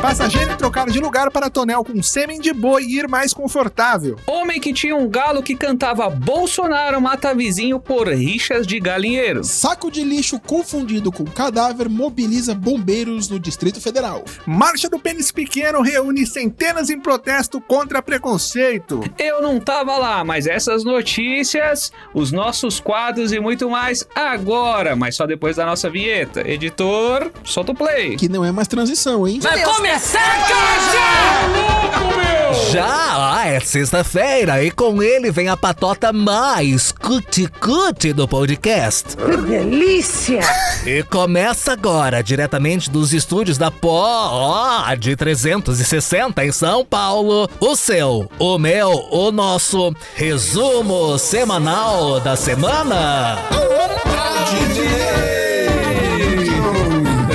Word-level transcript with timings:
Passageiro 0.00 0.56
trocar 0.56 0.86
de 0.86 1.00
lugar 1.00 1.28
para 1.28 1.50
tonel 1.50 1.82
com 1.82 2.00
sêmen 2.00 2.40
de 2.40 2.52
boi 2.52 2.84
e 2.84 2.98
ir 3.00 3.08
mais 3.08 3.34
confortável. 3.34 4.16
Homem 4.28 4.60
que 4.60 4.72
tinha 4.72 4.94
um 4.94 5.08
galo 5.08 5.42
que 5.42 5.56
cantava 5.56 6.08
Bolsonaro 6.08 7.00
mata 7.00 7.34
vizinho 7.34 7.80
por 7.80 8.06
rixas 8.06 8.64
de 8.64 8.78
galinheiro. 8.78 9.42
Saco 9.42 9.90
de 9.90 10.04
lixo 10.04 10.38
confundido 10.38 11.10
com 11.10 11.24
cadáver 11.24 11.88
mobiliza 11.88 12.54
bombeiros 12.54 13.28
no 13.28 13.40
Distrito 13.40 13.80
Federal. 13.80 14.24
Marcha 14.46 14.88
do 14.88 15.00
Pênis 15.00 15.32
Pequeno 15.32 15.82
reúne 15.82 16.24
centenas 16.26 16.90
em 16.90 17.00
protesto 17.00 17.60
contra 17.60 18.00
preconceito. 18.00 19.02
Eu 19.18 19.42
não 19.42 19.58
tava 19.58 19.98
lá, 19.98 20.22
mas 20.22 20.46
essas 20.46 20.84
notícias, 20.84 21.92
os 22.14 22.30
nossos 22.30 22.78
quadros 22.78 23.32
e 23.32 23.40
muito 23.40 23.68
mais 23.68 24.06
agora, 24.14 24.94
mas 24.94 25.16
só 25.16 25.26
depois 25.26 25.56
da 25.56 25.66
nossa 25.66 25.90
vinheta. 25.90 26.48
Editor, 26.48 27.32
solta 27.42 27.72
o 27.72 27.74
play. 27.74 28.16
Que 28.16 28.28
não 28.28 28.44
é 28.44 28.52
mais 28.52 28.68
transição, 28.68 29.26
hein? 29.26 29.40
Vai 29.40 29.64
começar, 29.88 30.48
cara! 30.48 30.68
Já, 32.70 33.36
ah, 33.36 33.46
é 33.46 33.58
sexta-feira 33.60 34.62
e 34.62 34.70
com 34.70 35.02
ele 35.02 35.30
vem 35.30 35.48
a 35.48 35.56
patota 35.56 36.12
mais 36.12 36.92
cuti-cuti 36.92 38.12
do 38.12 38.28
podcast. 38.28 39.16
Que 39.16 39.36
delícia! 39.38 40.40
E 40.84 41.02
começa 41.04 41.72
agora, 41.72 42.22
diretamente 42.22 42.90
dos 42.90 43.14
estúdios 43.14 43.56
da 43.56 43.70
Pod 43.70 45.16
360 45.16 46.44
em 46.44 46.52
São 46.52 46.84
Paulo, 46.84 47.48
o 47.58 47.74
seu, 47.74 48.30
o 48.38 48.58
meu, 48.58 48.90
o 49.10 49.32
nosso 49.32 49.94
resumo 50.14 51.18
semanal 51.18 52.20
da 52.20 52.36
semana. 52.36 53.38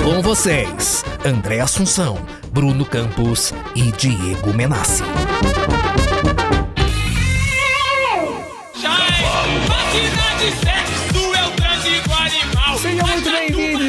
Com 0.03 0.21
vocês, 0.21 1.03
André 1.25 1.61
Assunção, 1.61 2.17
Bruno 2.53 2.85
Campos 2.85 3.51
e 3.75 3.91
Diego 3.97 4.53
Menassi. 4.53 5.01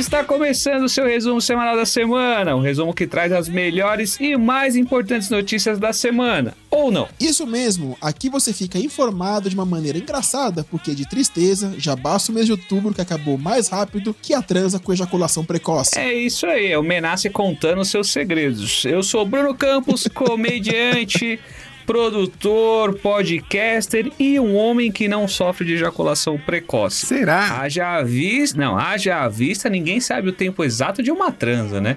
Está 0.05 0.23
começando 0.23 0.83
o 0.83 0.89
seu 0.89 1.07
resumo 1.07 1.41
semanal 1.41 1.77
da 1.77 1.87
semana, 1.87 2.55
um 2.55 2.61
resumo 2.61 2.93
que 2.93 3.07
traz 3.07 3.33
as 3.33 3.49
melhores 3.49 4.19
e 4.21 4.37
mais 4.37 4.77
importantes 4.77 5.31
notícias 5.31 5.79
da 5.79 5.95
semana, 5.95 6.55
ou 6.71 6.93
não. 6.93 7.09
Isso 7.19 7.47
mesmo, 7.47 7.97
aqui 8.03 8.29
você 8.29 8.53
fica 8.53 8.79
informado 8.79 9.49
de 9.49 9.55
uma 9.55 9.65
maneira 9.65 9.97
engraçada, 9.97 10.63
porque 10.71 10.95
de 10.95 11.09
tristeza 11.09 11.75
já 11.79 11.97
basta 11.97 12.31
o 12.31 12.35
mês 12.35 12.45
de 12.45 12.53
outubro 12.53 12.93
que 12.93 13.01
acabou 13.01 13.39
mais 13.39 13.69
rápido 13.69 14.15
que 14.21 14.35
a 14.35 14.43
transa 14.43 14.79
com 14.79 14.93
ejaculação 14.93 15.43
precoce. 15.43 15.99
É 15.99 16.13
isso 16.13 16.47
aí, 16.47 16.73
é 16.73 16.79
o 16.79 16.83
Menassi 16.83 17.31
contando 17.31 17.81
os 17.81 17.89
seus 17.89 18.11
segredos. 18.11 18.85
Eu 18.85 19.03
sou 19.03 19.25
Bruno 19.25 19.55
Campos, 19.55 20.07
comediante, 20.13 21.41
produtor, 21.87 22.95
podcaster 22.99 24.11
e 24.19 24.39
um 24.41 24.55
homem 24.57 24.91
que 24.91 25.09
não 25.09 25.27
sofre 25.29 25.65
de 25.67 25.75
ejaculação 25.75 26.39
precoce. 26.39 27.07
Será? 27.07 27.61
Haja 27.61 28.03
vista, 28.03 28.59
não, 28.59 28.77
haja 28.79 29.27
vista, 29.29 29.69
ninguém 29.69 30.01
sabe 30.01 30.29
o 30.29 30.33
tempo 30.33 30.63
exato 30.65 31.03
de 31.03 31.11
uma 31.11 31.31
transa, 31.33 31.81
né? 31.81 31.97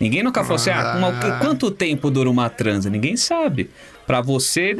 Ninguém 0.00 0.22
nunca 0.22 0.42
falou 0.42 0.56
assim, 0.56 0.70
ah, 0.70 0.96
uma- 0.98 1.38
quanto 1.38 1.70
tempo 1.70 2.10
dura 2.10 2.28
uma 2.28 2.50
transa? 2.50 2.90
Ninguém 2.90 3.16
sabe. 3.16 3.70
Pra 4.04 4.20
você, 4.20 4.74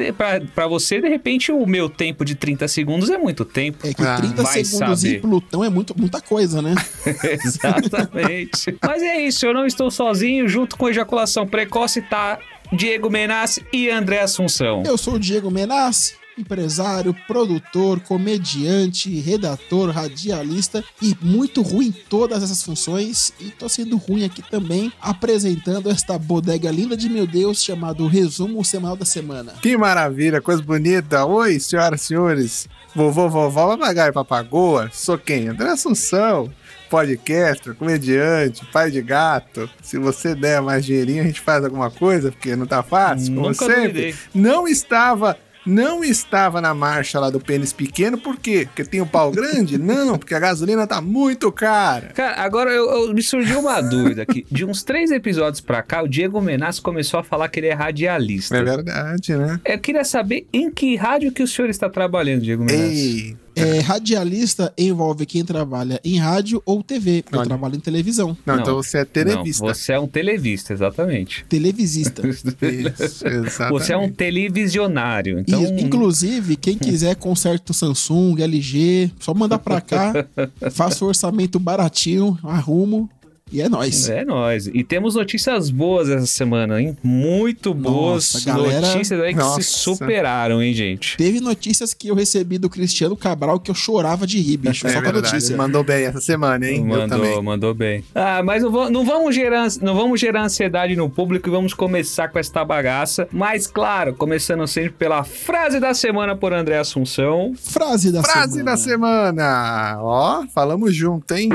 pra 0.53 0.67
você, 0.67 1.01
de 1.01 1.09
repente, 1.09 1.53
o 1.53 1.65
meu 1.65 1.89
tempo 1.89 2.25
de 2.25 2.35
30 2.35 2.67
segundos 2.67 3.09
é 3.09 3.17
muito 3.17 3.45
tempo. 3.45 3.87
É 3.87 3.95
que 3.95 4.03
Ah, 4.03 4.17
30 4.17 4.43
vai 4.43 4.65
segundos 4.65 5.01
saber. 5.01 5.17
em 5.19 5.21
Plutão 5.21 5.63
é 5.63 5.69
muito, 5.71 5.97
muita 5.97 6.21
coisa, 6.21 6.61
né? 6.61 6.75
Exatamente. 7.23 8.77
Mas 8.83 9.01
é 9.03 9.21
isso, 9.21 9.47
eu 9.47 9.55
não 9.55 9.65
estou 9.65 9.91
sozinho. 9.93 10.49
Junto 10.49 10.77
com 10.77 10.89
ejaculação 10.89 11.47
precoce 11.47 12.03
tá 12.03 12.37
Diego 12.73 13.11
Menassi 13.11 13.63
e 13.71 13.91
André 13.91 14.21
Assunção. 14.21 14.83
Eu 14.87 14.97
sou 14.97 15.15
o 15.15 15.19
Diego 15.19 15.51
Menassi, 15.51 16.15
empresário, 16.39 17.15
produtor, 17.27 18.01
comediante, 18.01 19.21
redator, 19.21 19.91
radialista 19.91 20.83
e 21.01 21.15
muito 21.21 21.61
ruim 21.61 21.89
em 21.89 21.93
todas 21.93 22.43
essas 22.43 22.63
funções. 22.63 23.31
E 23.39 23.51
tô 23.51 23.69
sendo 23.69 23.99
ruim 23.99 24.25
aqui 24.25 24.41
também, 24.41 24.91
apresentando 25.03 25.91
esta 25.91 26.19
bodega 26.19 26.71
linda 26.71 26.97
de 26.97 27.11
meu 27.11 27.27
Deus, 27.27 27.63
chamado 27.63 28.07
Resumo 28.07 28.65
Semanal 28.65 28.97
da 28.97 29.05
Semana. 29.05 29.53
Que 29.61 29.77
maravilha, 29.77 30.41
coisa 30.41 30.63
bonita. 30.63 31.27
Oi, 31.27 31.61
senhoras 31.61 32.01
e 32.01 32.07
senhores. 32.07 32.69
Vovô, 32.95 33.29
vovó, 33.29 33.77
papagaio 33.77 34.15
papagoa. 34.15 34.91
Sou 34.95 35.19
quem? 35.19 35.49
André 35.49 35.69
Assunção. 35.69 36.51
Podcaster, 36.93 37.75
comediante, 37.75 38.67
pai 38.71 38.91
de 38.91 39.01
gato. 39.01 39.69
Se 39.83 39.97
você 39.97 40.35
der 40.35 40.61
mais 40.61 40.85
dinheirinho, 40.85 41.23
a 41.23 41.27
gente 41.27 41.41
faz 41.41 41.65
alguma 41.65 41.91
coisa, 41.91 42.31
porque 42.31 42.55
não 42.55 42.67
tá 42.67 42.83
fácil, 42.83 43.35
como 43.35 43.49
Nunca 43.49 43.65
sempre. 43.65 43.81
duvidei. 43.89 44.15
Não 44.35 44.69
estava, 44.69 45.39
não 45.65 46.05
estava 46.05 46.61
na 46.61 46.75
marcha 46.75 47.19
lá 47.19 47.31
do 47.31 47.41
pênis 47.41 47.73
pequeno, 47.73 48.19
por 48.19 48.37
quê? 48.37 48.67
Porque 48.67 48.85
tem 48.85 49.01
o 49.01 49.07
pau 49.07 49.31
grande? 49.31 49.79
não, 49.81 50.19
porque 50.19 50.35
a 50.35 50.39
gasolina 50.39 50.87
tá 50.87 51.01
muito 51.01 51.51
cara. 51.51 52.09
Cara, 52.15 52.43
agora 52.43 52.71
eu, 52.71 52.85
eu- 53.07 53.15
me 53.15 53.23
surgiu 53.23 53.61
uma 53.61 53.81
dúvida 53.81 54.23
aqui. 54.23 54.45
De 54.51 54.63
uns 54.65 54.83
três 54.83 55.11
episódios 55.11 55.63
pra 55.63 55.83
cá, 55.83 56.03
o 56.03 56.09
Diego 56.09 56.43
Menassi 56.43 56.83
começou 56.83 57.21
a 57.21 57.25
falar 57.25 57.49
que 57.49 57.59
ele 57.59 57.69
é 57.69 57.73
radialista. 57.75 58.55
É 58.59 58.63
verdade, 58.63 59.35
né? 59.35 59.59
Eu 59.65 59.79
queria 59.79 60.05
saber 60.05 60.47
em 60.53 60.71
que 60.71 60.95
rádio 60.95 61.33
que 61.33 61.43
o 61.43 61.49
senhor 61.49 61.71
está 61.71 61.89
trabalhando, 61.89 62.43
Diego 62.43 62.65
Menassi. 62.65 62.85
Ei, 63.29 63.37
É, 63.55 63.81
radialista 63.81 64.73
envolve 64.79 65.27
quem 65.27 65.45
trabalha 65.45 66.01
em 66.05 66.19
rádio 66.19 66.63
ou 66.65 66.83
TV. 66.83 67.25
Eu 67.31 67.39
Olha. 67.41 67.49
trabalho 67.49 67.77
em 67.77 67.81
televisão. 67.81 68.37
não, 68.47 68.55
Não. 68.57 68.63
então 68.63 68.75
você 68.77 68.99
é 68.99 69.05
televista. 69.05 69.65
Não, 69.67 69.75
você 69.75 69.93
é 69.93 70.01
um 70.01 70.07
televista, 70.09 70.73
exatamente. 70.73 71.45
Televisista. 71.49 72.23
Isso, 72.27 73.27
exatamente. 73.27 73.71
Você 73.71 73.93
é 73.93 73.97
um 73.97 74.09
televisionário. 74.11 75.39
Então, 75.41 75.63
E, 75.63 75.83
inclusive, 75.83 76.57
quem 76.57 76.77
quiser 76.79 77.17
conserto 77.17 77.73
Samsung, 77.75 78.41
LG, 78.41 79.11
só 79.19 79.35
mandar 79.35 79.59
pra 79.59 79.81
cá, 79.81 80.13
faço 80.73 81.05
o 81.05 81.09
orçamento 81.09 81.59
baratinho, 81.59 82.39
arrumo 82.43 83.09
e 83.53 83.61
é 83.61 83.69
nóis. 83.69 84.09
É 84.09 84.25
nóis. 84.25 84.67
E 84.67 84.83
temos 84.83 85.15
notícias 85.15 85.71
boas 85.71 86.09
essa 86.09 86.27
semana, 86.27 86.81
hein? 86.81 86.97
Muito 87.03 87.73
boas 87.75 88.33
Nossa, 88.35 88.45
galera- 88.47 88.81
notícias 88.81 89.21
aí 89.21 89.33
que 89.35 89.39
Nossa. 89.41 89.63
se 89.63 89.69
superaram, 89.71 90.63
hein, 90.63 90.73
gente? 90.75 91.17
Teve 91.17 91.41
notícias 91.41 91.93
que 91.95 92.09
eu 92.09 92.15
recebi 92.15 92.59
do 92.59 92.69
Cristiano 92.71 93.17
Cabral 93.17 93.61
que 93.61 93.71
eu 93.71 93.75
chorava 93.75 94.27
de 94.27 94.41
rir, 94.41 94.57
bicho. 94.57 94.87
É 94.87 94.91
só 94.91 95.01
com 95.03 95.09
a 95.09 95.13
verdade, 95.13 95.33
notícia. 95.35 95.57
mandou 95.57 95.85
bem 95.85 96.05
essa 96.05 96.21
semana, 96.21 96.67
hein? 96.69 96.87
Eu 96.91 97.09
também. 97.09 97.29
Mandou, 97.29 97.43
mandou 97.43 97.75
bem. 97.75 98.05
Ah, 98.15 98.43
mas 98.43 98.63
não, 98.63 98.91
não 98.91 99.05
vamos 99.05 99.35
gerar, 99.35 99.69
não 99.81 99.95
vamos 99.95 100.21
gerar 100.21 100.43
ansiedade 100.45 100.97
no 100.97 101.09
público 101.11 101.49
e 101.49 101.53
vamos 101.53 101.75
começar 101.75 102.29
com 102.29 102.39
esta 102.39 102.65
bagaça. 102.65 103.29
Mas, 103.31 103.67
claro, 103.67 104.15
começando 104.15 104.67
sempre 104.67 104.91
pela 104.93 105.25
frase 105.25 105.79
da 105.79 105.93
semana 105.95 106.35
por 106.37 106.53
André 106.53 106.79
Assunção. 106.79 107.53
Frase 107.57 108.11
da 108.13 108.23
Frase 108.23 108.53
semana. 108.55 108.71
da 108.71 108.77
semana. 108.77 109.99
Ó, 110.01 110.45
falamos 110.55 110.95
junto, 110.95 111.35
hein? 111.35 111.49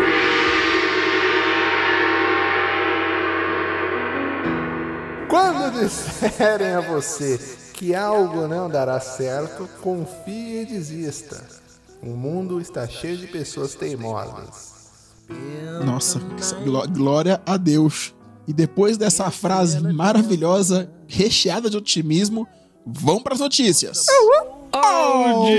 Quando 5.29 5.79
disserem 5.79 6.73
a 6.73 6.81
você 6.81 7.39
que 7.73 7.93
algo 7.93 8.47
não 8.47 8.69
dará 8.69 8.99
certo, 8.99 9.67
confie 9.81 10.61
e 10.61 10.65
desista. 10.65 11.43
O 12.01 12.07
mundo 12.09 12.59
está 12.61 12.87
cheio 12.87 13.17
de 13.17 13.27
pessoas 13.27 13.75
teimosas. 13.75 14.75
Nossa, 15.85 16.19
gló- 16.63 16.87
glória 16.87 17.41
a 17.45 17.57
Deus. 17.57 18.13
E 18.47 18.53
depois 18.53 18.97
dessa 18.97 19.29
frase 19.29 19.81
maravilhosa, 19.81 20.89
recheada 21.07 21.69
de 21.69 21.75
otimismo, 21.75 22.47
vamos 22.85 23.23
pras 23.23 23.39
notícias. 23.41 24.05
Audinei! 24.71 25.57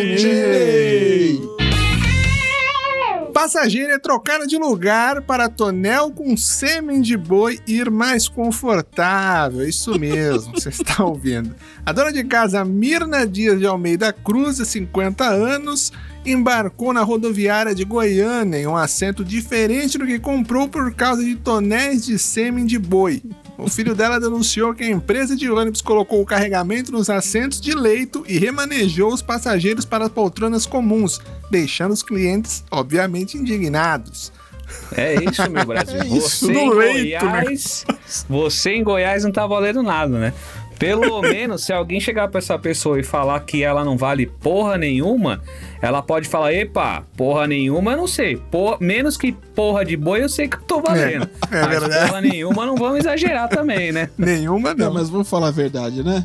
Passageiro 3.41 3.93
é 3.93 4.01
trocada 4.01 4.49
de 4.49 4.59
lugar 4.59 5.23
para 5.23 5.49
tonel 5.49 6.11
com 6.11 6.37
sêmen 6.37 7.01
de 7.01 7.17
boi 7.17 7.61
ir 7.69 7.89
mais 7.89 8.29
confortável. 8.29 9.65
Isso 9.65 9.97
mesmo, 9.97 10.55
você 10.55 10.71
está 10.71 11.05
ouvindo. 11.07 11.55
A 11.87 11.93
dona 11.93 12.13
de 12.13 12.25
casa 12.25 12.65
Mirna 12.65 13.25
Dias 13.25 13.61
de 13.61 13.65
Almeida 13.65 14.13
Cruz, 14.13 14.57
de 14.57 14.67
50 14.67 15.25
anos, 15.25 15.93
embarcou 16.27 16.93
na 16.93 17.05
rodoviária 17.05 17.77
de 17.77 17.85
Goiânia 17.85 18.59
em 18.59 18.67
um 18.67 18.77
assento 18.77 19.25
diferente 19.25 19.97
do 19.99 20.05
que 20.05 20.19
comprou 20.19 20.69
por 20.69 20.93
causa 20.93 21.23
de 21.23 21.37
tonéis 21.37 22.07
de 22.07 22.19
sêmen 22.19 22.67
de 22.67 22.77
boi. 22.77 23.23
O 23.59 23.69
filho 23.69 23.93
dela 23.93 24.21
denunciou 24.21 24.73
que 24.73 24.85
a 24.85 24.89
empresa 24.89 25.35
de 25.35 25.51
ônibus 25.51 25.83
colocou 25.83 26.23
o 26.23 26.25
carregamento 26.25 26.93
nos 26.93 27.11
assentos 27.11 27.61
de 27.61 27.75
leito 27.75 28.25
e 28.29 28.39
remanejou 28.39 29.13
os 29.13 29.21
passageiros 29.21 29.85
para 29.85 30.05
as 30.05 30.13
poltronas 30.13 30.65
comuns, 30.65 31.21
deixando 31.51 31.91
os 31.91 32.03
clientes, 32.03 32.65
obviamente, 32.71 33.37
indignados. 33.37 34.33
É 34.97 35.15
isso, 35.25 35.51
meu 35.51 35.67
Brasil. 35.67 35.99
É 36.01 36.07
isso, 36.07 36.47
você 36.47 36.53
no 36.53 36.61
em 36.61 36.71
leito, 36.71 37.25
né? 37.25 37.43
Goiás, 37.43 37.87
você 38.29 38.71
em 38.71 38.85
Goiás 38.85 39.25
não 39.25 39.33
tá 39.33 39.45
valendo 39.45 39.83
nada, 39.83 40.19
né? 40.19 40.33
Pelo 40.79 41.21
menos, 41.21 41.65
se 41.65 41.73
alguém 41.73 41.99
chegar 42.01 42.29
pra 42.29 42.39
essa 42.39 42.59
pessoa 42.59 43.01
e 43.01 43.03
falar 43.03 43.41
que 43.41 43.63
ela 43.63 43.85
não 43.85 43.97
vale 43.97 44.27
porra 44.27 44.79
nenhuma, 44.79 45.41
ela 45.83 46.01
pode 46.03 46.29
falar: 46.29 46.53
epa, 46.53 47.05
porra 47.17 47.47
nenhuma, 47.47 47.93
eu 47.93 47.97
não 47.97 48.07
sei. 48.07 48.37
Porra, 48.37 48.77
menos 48.81 49.17
que 49.17 49.33
porra 49.33 49.85
de 49.85 49.97
boi, 49.97 50.23
eu 50.23 50.29
sei 50.29 50.47
que 50.49 50.57
eu 50.57 50.63
tô 50.63 50.81
valendo. 50.81 51.29
É, 51.51 51.57
é 51.59 51.61
Mas 51.63 51.81
verdade. 51.81 52.07
porra 52.09 52.21
nenhuma, 52.21 52.65
não 52.67 52.77
vamos 52.77 52.99
exagerar 53.01 53.49
também, 53.49 53.91
né? 53.91 54.09
Nenhuma 54.17 54.73
Não, 54.75 54.87
não. 54.87 54.95
mas 54.95 55.09
vamos 55.11 55.29
falar 55.29 55.49
a 55.49 55.51
verdade, 55.53 56.03
né? 56.05 56.25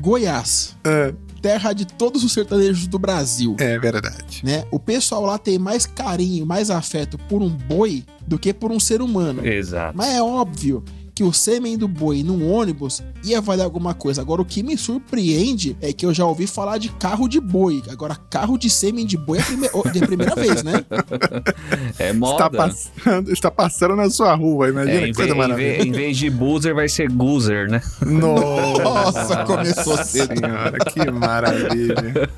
Goiás, 0.00 0.76
É, 0.84 1.12
terra 1.42 1.72
de 1.72 1.84
todos 1.86 2.22
os 2.22 2.32
sertanejos 2.32 2.86
do 2.86 2.98
Brasil, 2.98 3.56
é 3.58 3.78
verdade. 3.78 4.42
né? 4.44 4.64
O 4.70 4.78
pessoal 4.78 5.22
lá 5.24 5.38
tem 5.38 5.58
mais 5.58 5.86
carinho, 5.86 6.46
mais 6.46 6.70
afeto 6.70 7.18
por 7.28 7.42
um 7.42 7.48
boi 7.48 8.04
do 8.26 8.38
que 8.38 8.52
por 8.52 8.70
um 8.70 8.78
ser 8.78 9.00
humano. 9.02 9.44
Exato. 9.46 9.96
Mas 9.96 10.14
é 10.14 10.22
óbvio 10.22 10.84
que 11.18 11.24
o 11.24 11.32
sêmen 11.32 11.76
do 11.76 11.88
boi 11.88 12.22
num 12.22 12.48
ônibus 12.48 13.02
ia 13.24 13.40
valer 13.40 13.64
alguma 13.64 13.92
coisa. 13.92 14.20
Agora, 14.20 14.40
o 14.40 14.44
que 14.44 14.62
me 14.62 14.78
surpreende 14.78 15.76
é 15.80 15.92
que 15.92 16.06
eu 16.06 16.14
já 16.14 16.24
ouvi 16.24 16.46
falar 16.46 16.78
de 16.78 16.90
carro 16.90 17.26
de 17.26 17.40
boi. 17.40 17.82
Agora, 17.90 18.14
carro 18.14 18.56
de 18.56 18.70
sêmen 18.70 19.04
de 19.04 19.16
boi 19.18 19.38
é 19.38 19.40
a 19.40 19.44
prime- 19.44 19.66
é 19.66 20.04
a 20.04 20.06
primeira 20.06 20.34
vez, 20.36 20.62
né? 20.62 20.74
É 21.98 22.10
Está 22.10 22.14
moda. 22.14 22.50
passando, 22.50 23.32
está 23.32 23.50
passando 23.50 23.96
na 23.96 24.08
sua 24.08 24.32
rua, 24.36 24.68
imagina 24.68 24.96
É, 24.96 25.00
que 25.02 25.10
em, 25.10 25.12
coisa 25.12 25.34
maravilhosa. 25.34 25.74
vez, 25.74 25.86
em 25.86 25.90
vez 25.90 26.16
de 26.16 26.30
boozer, 26.30 26.72
vai 26.72 26.88
ser 26.88 27.10
goozer, 27.10 27.68
né? 27.68 27.82
Nossa, 28.06 29.42
começou 29.44 29.96
cedo. 29.96 30.36
Senhora, 30.38 30.78
que 30.78 31.10
maravilha. 31.10 32.30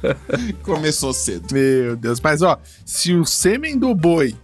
Começou 0.63 1.13
cedo. 1.13 1.45
Meu 1.53 1.97
Deus. 1.97 2.19
Mas, 2.23 2.41
ó, 2.41 2.59
se 2.87 3.13
o 3.13 3.27
sêmen 3.27 3.77
do 3.79 3.95
boi 3.95 4.35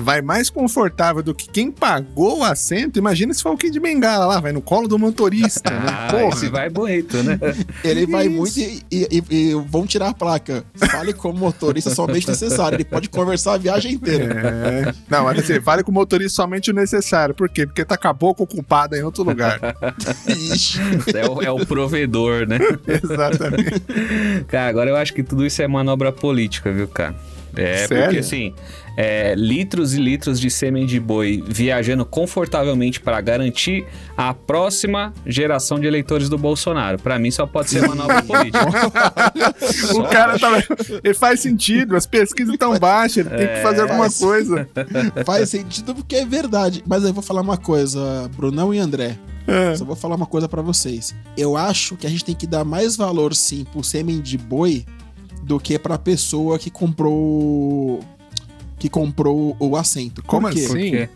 vai 0.00 0.22
mais 0.22 0.48
confortável 0.48 1.22
do 1.22 1.34
que 1.34 1.48
quem 1.50 1.70
pagou 1.72 2.38
o 2.38 2.44
assento, 2.44 2.98
imagina 2.98 3.34
se 3.34 3.42
for 3.42 3.52
o 3.52 3.56
Kid 3.56 3.72
de 3.72 3.80
Bengala 3.80 4.24
lá, 4.26 4.40
vai 4.40 4.52
no 4.52 4.62
colo 4.62 4.86
do 4.86 4.98
motorista, 4.98 5.68
né? 5.70 5.86
Ah, 5.98 6.08
Porra. 6.10 6.28
esse 6.28 6.48
vai 6.48 6.70
bonito, 6.70 7.22
né? 7.22 7.38
Ele 7.82 8.06
vai 8.06 8.26
Isso. 8.26 8.36
muito 8.36 8.58
e, 8.58 8.82
e- 8.90 9.08
e- 9.30 9.34
e 9.50 9.54
vão 9.54 9.86
tirar 9.86 10.08
a 10.10 10.14
placa. 10.14 10.64
Fale 10.74 11.12
como 11.12 11.38
motorista 11.38 11.90
somente 11.94 12.28
necessário. 12.28 12.76
Ele 12.76 12.84
pode 12.84 13.08
conversar 13.08 13.54
a 13.54 13.58
viagem 13.58 13.94
inteira. 13.94 14.24
É. 14.34 14.94
Não, 15.10 15.24
olha 15.24 15.40
assim, 15.40 15.60
fale 15.60 15.82
com 15.82 15.90
o 15.90 15.94
motorista 15.94 16.36
somente 16.36 16.70
o 16.70 16.74
necessário. 16.74 17.34
Por 17.34 17.48
quê? 17.48 17.66
Porque 17.66 17.84
tá 17.84 17.96
caboclo 17.96 18.44
ocupado 18.44 18.94
em 18.94 19.02
outro 19.02 19.22
lugar. 19.24 19.58
Ixi. 20.26 20.78
É 21.14 21.28
o, 21.28 21.42
é 21.42 21.50
o 21.50 21.66
provedor, 21.66 22.46
né? 22.46 22.58
Exatamente. 22.86 23.80
Cara, 24.46 24.68
agora 24.68 24.90
eu 24.90 24.96
acho 24.96 25.12
que 25.12 25.22
tudo 25.22 25.44
isso 25.44 25.60
é 25.60 25.66
manobra 25.68 26.12
política, 26.12 26.70
viu, 26.72 26.86
cara? 26.88 27.14
É, 27.58 27.86
Sério? 27.86 28.04
porque 28.04 28.18
assim, 28.18 28.54
é, 28.96 29.34
litros 29.36 29.94
e 29.94 30.00
litros 30.00 30.40
de 30.40 30.50
sêmen 30.50 30.86
de 30.86 31.00
boi 31.00 31.42
viajando 31.46 32.04
confortavelmente 32.04 33.00
para 33.00 33.20
garantir 33.20 33.84
a 34.16 34.32
próxima 34.32 35.12
geração 35.26 35.78
de 35.78 35.86
eleitores 35.86 36.28
do 36.28 36.38
Bolsonaro. 36.38 36.98
Pra 36.98 37.18
mim 37.18 37.30
só 37.30 37.46
pode 37.46 37.70
ser 37.70 37.86
manobra 37.86 38.22
política. 38.24 38.58
O 39.94 40.04
cara 40.04 40.38
tá. 40.38 40.62
Ele 41.02 41.14
faz 41.14 41.40
sentido, 41.40 41.96
as 41.96 42.06
pesquisas 42.06 42.52
estão 42.54 42.78
baixas, 42.78 43.26
ele 43.26 43.36
tem 43.36 43.48
que 43.48 43.62
fazer 43.62 43.82
alguma 43.82 44.04
Faz. 44.04 44.18
coisa. 44.18 44.68
Faz 45.26 45.48
sentido 45.50 45.94
porque 45.94 46.16
é 46.16 46.24
verdade. 46.24 46.82
Mas 46.86 47.02
eu 47.04 47.12
vou 47.12 47.22
falar 47.22 47.40
uma 47.40 47.56
coisa, 47.56 48.30
Brunão 48.36 48.72
e 48.72 48.78
André. 48.78 49.18
É. 49.46 49.74
Só 49.74 49.84
vou 49.84 49.96
falar 49.96 50.16
uma 50.16 50.26
coisa 50.26 50.46
pra 50.46 50.60
vocês. 50.60 51.14
Eu 51.36 51.56
acho 51.56 51.96
que 51.96 52.06
a 52.06 52.10
gente 52.10 52.24
tem 52.24 52.34
que 52.34 52.46
dar 52.46 52.64
mais 52.64 52.96
valor, 52.96 53.34
sim, 53.34 53.64
pro 53.64 53.82
sêmen 53.82 54.20
de 54.20 54.36
boi 54.36 54.84
do 55.48 55.58
que 55.58 55.78
pra 55.78 55.98
pessoa 55.98 56.58
que 56.58 56.70
comprou. 56.70 58.00
que 58.78 58.88
comprou 58.88 59.56
o 59.58 59.76
assento. 59.76 60.22
Por 60.22 60.28
Como 60.28 60.50
quê? 60.50 60.60
assim? 60.60 60.68
Porque 60.68 61.08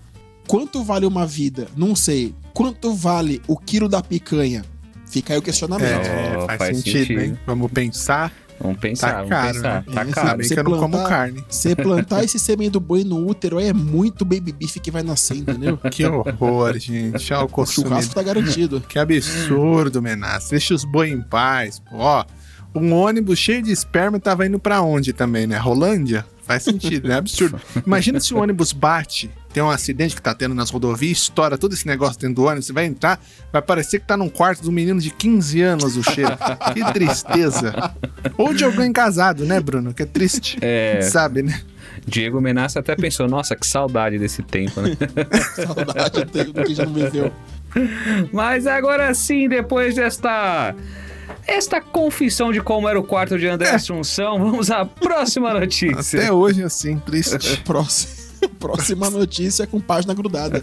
Quanto 0.49 0.83
vale 0.83 1.07
uma 1.07 1.25
vida? 1.25 1.69
Não 1.77 1.95
sei. 1.95 2.35
Quanto 2.53 2.93
vale 2.93 3.41
o 3.47 3.57
quilo 3.57 3.89
da 3.89 4.03
picanha? 4.03 4.65
Fica 5.07 5.33
aí 5.35 5.39
o 5.39 5.43
questionamento. 5.43 5.89
É, 6.07 6.37
Oh, 6.39 6.47
faz, 6.47 6.59
faz 6.59 6.77
sentido, 6.79 6.99
sentido. 6.99 7.21
hein? 7.21 7.39
Vamos 7.47 7.71
pensar. 7.71 8.33
vamos 8.61 8.79
pensar, 8.79 9.09
Tá 9.11 9.15
vamos 9.17 9.29
caro, 9.31 9.55
pensar. 9.55 9.75
né? 9.75 9.85
Tá 9.95 10.01
É, 10.03 10.05
caro. 10.07 10.27
Sabe 10.29 10.45
Você 10.45 10.55
que 10.55 10.61
eu 10.61 10.65
não 10.65 10.79
como 10.79 10.89
plantar- 10.97 11.09
carne. 11.09 11.45
Você 11.49 11.77
plantar 11.77 12.25
esse 12.25 12.39
sêmen 12.39 12.71
do 12.71 12.81
boi 12.81 13.05
no 13.05 13.25
útero 13.27 13.59
aí 13.59 13.67
é 13.69 13.73
muito 13.73 14.25
baby 14.25 14.53
beef 14.53 14.77
que 14.81 14.91
vai 14.91 15.03
nascer, 15.03 15.37
entendeu? 15.37 15.77
Que 15.91 16.05
horror, 16.05 16.77
gente. 16.79 17.33
Olha 17.35 17.45
o 17.45 17.61
O 17.63 17.67
churrasco 17.67 18.15
tá 18.15 18.23
garantido. 18.23 18.81
Que 18.81 18.99
absurdo, 18.99 20.01
Menace. 20.03 20.51
Deixa 20.51 20.75
os 20.75 20.85
boi 20.85 21.11
em 21.11 21.21
paz. 21.23 21.79
Pô, 21.79 21.97
ó, 21.99 22.25
um 22.75 22.93
ônibus 22.93 23.39
cheio 23.39 23.63
de 23.63 23.71
esperma 23.71 24.19
tava 24.19 24.47
indo 24.47 24.59
pra 24.59 24.81
onde 24.83 25.13
também, 25.13 25.47
né? 25.47 25.57
Rolândia? 25.57 26.25
Faz 26.43 26.65
sentido, 26.65 27.09
né? 27.09 27.17
Absurdo. 27.17 27.61
Imagina 27.87 28.19
se 28.19 28.35
o 28.35 28.39
ônibus 28.39 28.73
bate, 28.73 29.31
tem 29.53 29.63
um 29.63 29.71
acidente 29.71 30.17
que 30.17 30.23
tá 30.23 30.35
tendo 30.35 30.55
nas 30.55 30.71
rodovias, 30.71 31.19
estoura 31.19 31.57
todo 31.57 31.73
esse 31.73 31.87
negócio 31.87 32.19
dentro 32.19 32.37
do 32.37 32.45
ônibus, 32.45 32.67
você 32.67 32.73
vai 32.73 32.85
entrar, 32.87 33.23
vai 33.53 33.63
parecer 33.63 34.01
que 34.01 34.07
tá 34.07 34.17
num 34.17 34.29
quarto 34.29 34.63
de 34.63 34.69
um 34.69 34.73
menino 34.73 35.01
de 35.01 35.11
15 35.11 35.63
anos 35.63 35.97
o 35.97 36.03
cheiro. 36.03 36.33
Que 36.75 36.93
tristeza. 36.93 37.95
Ou 38.37 38.53
de 38.53 38.65
alguém 38.65 38.93
casado, 38.93 39.45
né, 39.45 39.61
Bruno? 39.61 39.95
Que 39.95 40.03
é 40.03 40.07
triste. 40.07 40.59
É. 40.61 41.01
Sabe, 41.03 41.43
né? 41.43 41.63
Diego 42.07 42.41
Menassi 42.41 42.79
até 42.79 42.97
pensou, 42.97 43.29
nossa, 43.29 43.55
que 43.55 43.67
saudade 43.67 44.19
desse 44.19 44.43
tempo, 44.43 44.81
né? 44.81 44.97
Saudade 45.55 46.53
do 46.53 46.65
que 46.65 46.75
já 46.75 46.85
não 46.85 46.95
viveu. 46.95 47.33
Mas 48.33 48.67
agora 48.67 49.13
sim, 49.15 49.49
depois 49.49 49.95
desta. 49.95 50.75
Esta 51.47 51.81
confissão 51.81 52.53
de 52.53 52.61
como 52.61 52.89
era 52.89 52.99
o 52.99 53.03
quarto 53.03 53.39
de 53.39 53.47
André 53.47 53.71
Assunção, 53.71 54.39
vamos 54.39 54.71
à 54.71 54.85
próxima 54.85 55.53
notícia. 55.53 56.21
Até 56.21 56.33
hoje, 56.33 56.63
assim, 56.63 56.99
triste. 56.99 57.57
Próxima, 57.65 58.49
próxima 58.59 59.11
notícia 59.11 59.67
com 59.67 59.81
página 59.81 60.15
grudada. 60.15 60.61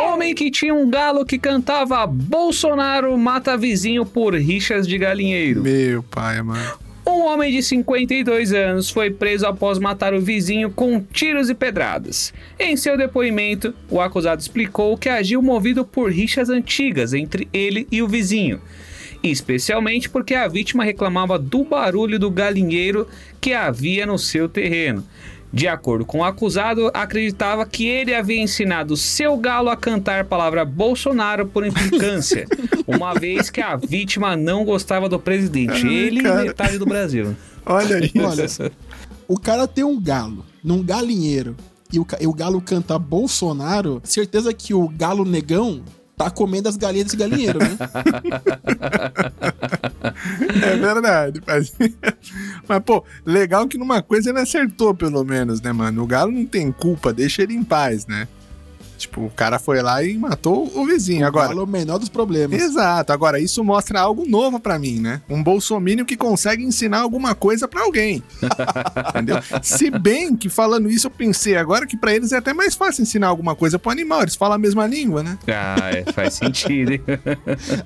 Homem 0.00 0.34
que 0.34 0.50
tinha 0.50 0.74
um 0.74 0.88
galo 0.88 1.24
que 1.24 1.38
cantava 1.38 2.06
Bolsonaro 2.06 3.16
mata 3.18 3.56
vizinho 3.56 4.06
por 4.06 4.34
rixas 4.34 4.86
de 4.86 4.96
galinheiro. 4.98 5.62
Meu 5.62 6.02
pai, 6.02 6.40
mano. 6.42 6.87
Um 7.08 7.24
homem 7.24 7.50
de 7.50 7.62
52 7.62 8.52
anos 8.52 8.90
foi 8.90 9.10
preso 9.10 9.46
após 9.46 9.78
matar 9.78 10.12
o 10.12 10.20
vizinho 10.20 10.70
com 10.70 11.00
tiros 11.00 11.48
e 11.48 11.54
pedradas. 11.54 12.34
Em 12.58 12.76
seu 12.76 12.98
depoimento, 12.98 13.72
o 13.88 13.98
acusado 13.98 14.42
explicou 14.42 14.94
que 14.94 15.08
agiu 15.08 15.40
movido 15.40 15.86
por 15.86 16.12
rixas 16.12 16.50
antigas 16.50 17.14
entre 17.14 17.48
ele 17.50 17.88
e 17.90 18.02
o 18.02 18.06
vizinho, 18.06 18.60
especialmente 19.22 20.10
porque 20.10 20.34
a 20.34 20.46
vítima 20.48 20.84
reclamava 20.84 21.38
do 21.38 21.64
barulho 21.64 22.18
do 22.18 22.30
galinheiro 22.30 23.08
que 23.40 23.54
havia 23.54 24.04
no 24.04 24.18
seu 24.18 24.46
terreno. 24.46 25.02
De 25.52 25.66
acordo 25.66 26.04
com 26.04 26.18
o 26.18 26.24
acusado, 26.24 26.90
acreditava 26.92 27.64
que 27.64 27.86
ele 27.86 28.14
havia 28.14 28.40
ensinado 28.40 28.96
seu 28.96 29.36
galo 29.36 29.70
a 29.70 29.76
cantar 29.76 30.20
a 30.20 30.24
palavra 30.24 30.64
Bolsonaro 30.64 31.46
por 31.46 31.66
implicância, 31.66 32.46
uma 32.86 33.14
vez 33.14 33.48
que 33.48 33.60
a 33.60 33.74
vítima 33.76 34.36
não 34.36 34.64
gostava 34.64 35.08
do 35.08 35.18
presidente, 35.18 35.86
Ai, 35.86 35.92
ele 35.92 36.22
cara. 36.22 36.42
e 36.42 36.48
metade 36.48 36.78
do 36.78 36.84
Brasil. 36.84 37.34
Olha 37.64 38.04
isso. 38.04 38.62
Olha, 38.62 38.72
o 39.26 39.38
cara 39.38 39.66
tem 39.66 39.84
um 39.84 40.00
galo 40.00 40.44
num 40.62 40.82
galinheiro 40.82 41.56
e 41.92 41.98
o, 41.98 42.06
e 42.20 42.26
o 42.26 42.34
galo 42.34 42.60
canta 42.60 42.98
Bolsonaro, 42.98 44.00
certeza 44.04 44.52
que 44.52 44.74
o 44.74 44.88
galo 44.88 45.24
negão 45.24 45.82
tá 46.16 46.28
comendo 46.28 46.68
as 46.68 46.76
galinhas 46.76 47.06
desse 47.06 47.16
galinheiro, 47.16 47.60
né? 47.60 47.78
É 50.62 50.76
verdade. 50.76 51.40
Mas, 51.46 51.72
mas, 52.68 52.82
pô, 52.84 53.04
legal 53.24 53.66
que 53.66 53.78
numa 53.78 54.02
coisa 54.02 54.30
ele 54.30 54.40
acertou, 54.40 54.94
pelo 54.94 55.24
menos, 55.24 55.60
né, 55.60 55.72
mano? 55.72 56.02
O 56.02 56.06
Galo 56.06 56.32
não 56.32 56.46
tem 56.46 56.70
culpa, 56.70 57.12
deixa 57.12 57.42
ele 57.42 57.54
em 57.54 57.64
paz, 57.64 58.06
né? 58.06 58.28
Tipo, 58.98 59.26
o 59.26 59.30
cara 59.30 59.60
foi 59.60 59.80
lá 59.80 60.02
e 60.02 60.18
matou 60.18 60.70
o 60.74 60.84
vizinho. 60.84 61.24
Agora, 61.24 61.48
Galo 61.48 61.60
é 61.60 61.64
o 61.64 61.66
menor 61.66 61.98
dos 61.98 62.08
problemas. 62.08 62.60
Exato. 62.60 63.12
Agora, 63.12 63.38
isso 63.38 63.62
mostra 63.62 64.00
algo 64.00 64.28
novo 64.28 64.58
pra 64.58 64.76
mim, 64.76 64.98
né? 64.98 65.22
Um 65.30 65.40
bolsomínio 65.40 66.04
que 66.04 66.16
consegue 66.16 66.64
ensinar 66.64 66.98
alguma 66.98 67.32
coisa 67.32 67.68
pra 67.68 67.82
alguém. 67.82 68.24
Entendeu? 69.10 69.36
Se 69.62 69.88
bem 69.88 70.36
que 70.36 70.48
falando 70.48 70.90
isso, 70.90 71.06
eu 71.06 71.10
pensei 71.12 71.56
agora 71.56 71.86
que 71.86 71.96
pra 71.96 72.12
eles 72.12 72.32
é 72.32 72.38
até 72.38 72.52
mais 72.52 72.74
fácil 72.74 73.02
ensinar 73.02 73.28
alguma 73.28 73.54
coisa 73.54 73.78
pro 73.78 73.92
animal. 73.92 74.22
Eles 74.22 74.34
falam 74.34 74.56
a 74.56 74.58
mesma 74.58 74.84
língua, 74.88 75.22
né? 75.22 75.38
Ah, 75.46 75.90
é, 75.90 76.12
faz 76.12 76.34
sentido, 76.34 76.92
hein? 76.92 77.02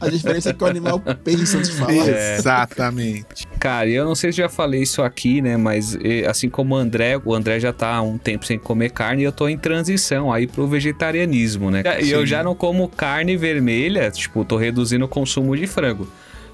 A 0.00 0.08
diferença 0.08 0.48
é 0.48 0.52
que 0.54 0.64
o 0.64 0.66
animal 0.66 0.98
pensa 0.98 1.58
antes 1.58 1.70
de 1.70 1.76
falar. 1.76 1.92
Exatamente. 1.92 3.46
Cara, 3.62 3.88
eu 3.88 4.04
não 4.04 4.16
sei 4.16 4.32
se 4.32 4.38
já 4.38 4.48
falei 4.48 4.82
isso 4.82 5.02
aqui, 5.02 5.40
né? 5.40 5.56
Mas 5.56 5.96
assim 6.28 6.50
como 6.50 6.74
o 6.74 6.76
André, 6.76 7.16
o 7.24 7.32
André 7.32 7.60
já 7.60 7.72
tá 7.72 7.94
há 7.94 8.02
um 8.02 8.18
tempo 8.18 8.44
sem 8.44 8.58
comer 8.58 8.90
carne 8.90 9.22
e 9.22 9.24
eu 9.24 9.30
tô 9.30 9.48
em 9.48 9.56
transição 9.56 10.32
aí 10.32 10.48
pro 10.48 10.66
vegetarianismo, 10.66 11.70
né? 11.70 11.84
E 12.02 12.10
eu 12.10 12.26
já 12.26 12.42
não 12.42 12.56
como 12.56 12.88
carne 12.88 13.36
vermelha, 13.36 14.10
tipo, 14.10 14.44
tô 14.44 14.56
reduzindo 14.56 15.04
o 15.04 15.08
consumo 15.08 15.56
de 15.56 15.68
frango. 15.68 16.08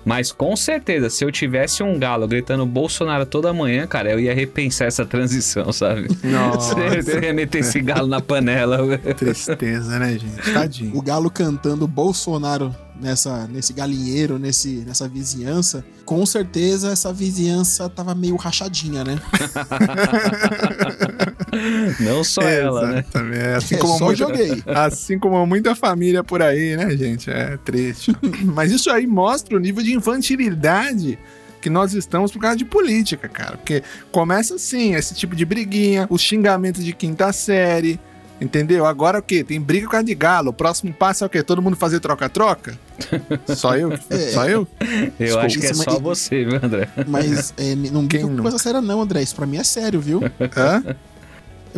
Mas 0.04 0.32
com 0.32 0.56
certeza, 0.56 1.10
se 1.10 1.24
eu 1.24 1.30
tivesse 1.30 1.82
um 1.82 1.98
galo 1.98 2.26
gritando 2.26 2.64
Bolsonaro 2.64 3.26
toda 3.26 3.52
manhã, 3.52 3.86
cara, 3.86 4.10
eu 4.10 4.20
ia 4.20 4.34
repensar 4.34 4.88
essa 4.88 5.04
transição, 5.04 5.72
sabe? 5.72 6.08
Nossa. 6.24 6.74
Eu 6.78 7.22
ia 7.22 7.34
meter 7.34 7.58
esse 7.58 7.80
galo 7.80 8.06
na 8.06 8.20
panela. 8.20 8.78
Tristeza, 9.16 9.98
né, 9.98 10.18
gente? 10.18 10.52
Tadinho. 10.52 10.96
O 10.96 11.02
galo 11.02 11.30
cantando 11.30 11.86
Bolsonaro 11.86 12.74
nessa, 13.00 13.46
nesse 13.46 13.72
galinheiro, 13.72 14.38
nesse, 14.38 14.84
nessa 14.86 15.08
vizinhança, 15.08 15.84
com 16.04 16.24
certeza 16.26 16.90
essa 16.90 17.12
vizinhança 17.12 17.88
tava 17.88 18.14
meio 18.14 18.36
rachadinha, 18.36 19.04
né? 19.04 19.18
Não 22.00 22.22
só 22.24 22.42
ela, 22.42 22.86
né? 22.86 22.98
Exatamente. 23.00 23.46
Assim 23.56 23.74
É, 23.74 23.78
como 23.78 23.98
muita, 24.00 24.16
joguei. 24.16 24.62
Assim 24.66 25.18
como 25.18 25.46
muita 25.46 25.74
família 25.74 26.22
por 26.24 26.42
aí, 26.42 26.76
né, 26.76 26.96
gente? 26.96 27.30
É 27.30 27.56
triste. 27.64 28.14
Mas 28.44 28.70
isso 28.72 28.90
aí 28.90 29.06
mostra 29.06 29.56
o 29.56 29.60
nível 29.60 29.82
de 29.82 29.92
infantilidade 29.94 31.18
que 31.60 31.68
nós 31.68 31.92
estamos 31.92 32.30
por 32.30 32.40
causa 32.40 32.56
de 32.56 32.64
política, 32.64 33.28
cara. 33.28 33.56
Porque 33.56 33.82
começa 34.12 34.54
assim, 34.54 34.94
esse 34.94 35.14
tipo 35.14 35.34
de 35.34 35.44
briguinha, 35.44 36.06
os 36.08 36.20
xingamentos 36.20 36.84
de 36.84 36.92
quinta 36.92 37.32
série, 37.32 37.98
entendeu? 38.40 38.86
Agora 38.86 39.18
o 39.18 39.22
quê? 39.22 39.42
Tem 39.42 39.60
briga 39.60 39.88
com 39.88 39.96
a 39.96 40.02
de 40.02 40.14
galo. 40.14 40.50
O 40.50 40.52
próximo 40.52 40.92
passo 40.92 41.24
é 41.24 41.26
o 41.26 41.30
quê? 41.30 41.42
Todo 41.42 41.60
mundo 41.60 41.76
fazer 41.76 41.98
troca-troca? 41.98 42.78
Só 43.56 43.76
eu? 43.76 43.92
É. 43.92 44.16
Só 44.30 44.48
eu? 44.48 44.68
Eu 44.80 45.10
Desculpa, 45.18 45.46
acho 45.46 45.58
que 45.58 45.66
é 45.66 45.74
só 45.74 45.92
mas- 45.94 46.00
você, 46.02 46.44
viu, 46.44 46.60
André? 46.62 46.88
Mas 47.08 47.52
é, 47.56 47.74
não 47.74 48.06
Quem 48.06 48.20
brinca 48.20 48.20
com 48.24 48.30
nunca? 48.30 48.42
coisa 48.42 48.58
séria 48.58 48.80
não, 48.80 49.00
André. 49.02 49.22
Isso 49.22 49.34
pra 49.34 49.44
mim 49.46 49.56
é 49.56 49.64
sério, 49.64 50.00
viu? 50.00 50.20
Hã? 50.56 50.96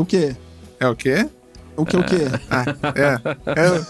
O 0.01 0.05
quê? 0.07 0.35
É 0.81 0.89
o 0.89 0.97
quê? 0.97 1.29
O 1.77 1.85
que, 1.85 1.95
o 1.97 2.03
quê? 2.03 2.25
Ah, 2.51 2.65
é. 2.95 3.21
é. 3.61 3.81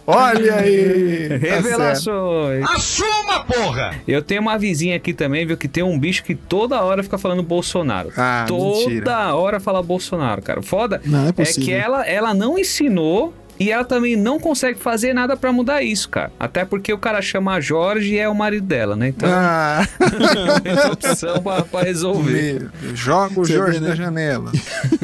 Olha 0.06 0.54
aí! 0.56 1.28
tá. 1.28 1.36
Revelações. 1.36 2.64
Assuma, 2.70 3.40
porra! 3.44 3.94
Eu 4.06 4.22
tenho 4.22 4.42
uma 4.42 4.58
vizinha 4.58 4.96
aqui 4.96 5.14
também, 5.14 5.46
viu, 5.46 5.56
que 5.56 5.68
tem 5.68 5.82
um 5.82 5.98
bicho 5.98 6.24
que 6.24 6.34
toda 6.34 6.82
hora 6.82 7.02
fica 7.02 7.16
falando 7.16 7.42
Bolsonaro. 7.42 8.12
Ah, 8.16 8.44
toda 8.46 8.90
mentira. 8.90 9.34
hora 9.34 9.58
fala 9.60 9.82
Bolsonaro, 9.82 10.42
cara. 10.42 10.60
Foda 10.62 11.00
Não 11.04 11.26
é 11.26 11.28
é 11.28 11.32
possível. 11.32 11.64
que 11.64 11.72
ela, 11.72 12.06
ela 12.06 12.34
não 12.34 12.58
ensinou 12.58 13.32
e 13.60 13.70
ela 13.70 13.84
também 13.84 14.16
não 14.16 14.40
consegue 14.40 14.80
fazer 14.80 15.12
nada 15.12 15.36
pra 15.36 15.52
mudar 15.52 15.82
isso, 15.82 16.08
cara. 16.08 16.32
Até 16.40 16.64
porque 16.64 16.92
o 16.92 16.98
cara 16.98 17.20
chama 17.20 17.60
Jorge 17.60 18.14
e 18.14 18.18
é 18.18 18.26
o 18.28 18.34
marido 18.34 18.66
dela, 18.66 18.96
né? 18.96 19.08
Então 19.08 19.28
Ah, 19.30 19.86
não 20.00 20.58
tem 20.64 20.90
opção 20.90 21.42
pra, 21.42 21.62
pra 21.62 21.82
resolver. 21.82 22.70
meu, 22.82 22.96
joga 22.96 23.38
o 23.40 23.44
Você 23.44 23.52
Jorge 23.52 23.78
vê, 23.78 23.80
né? 23.80 23.88
da 23.90 23.94
janela. 23.94 24.50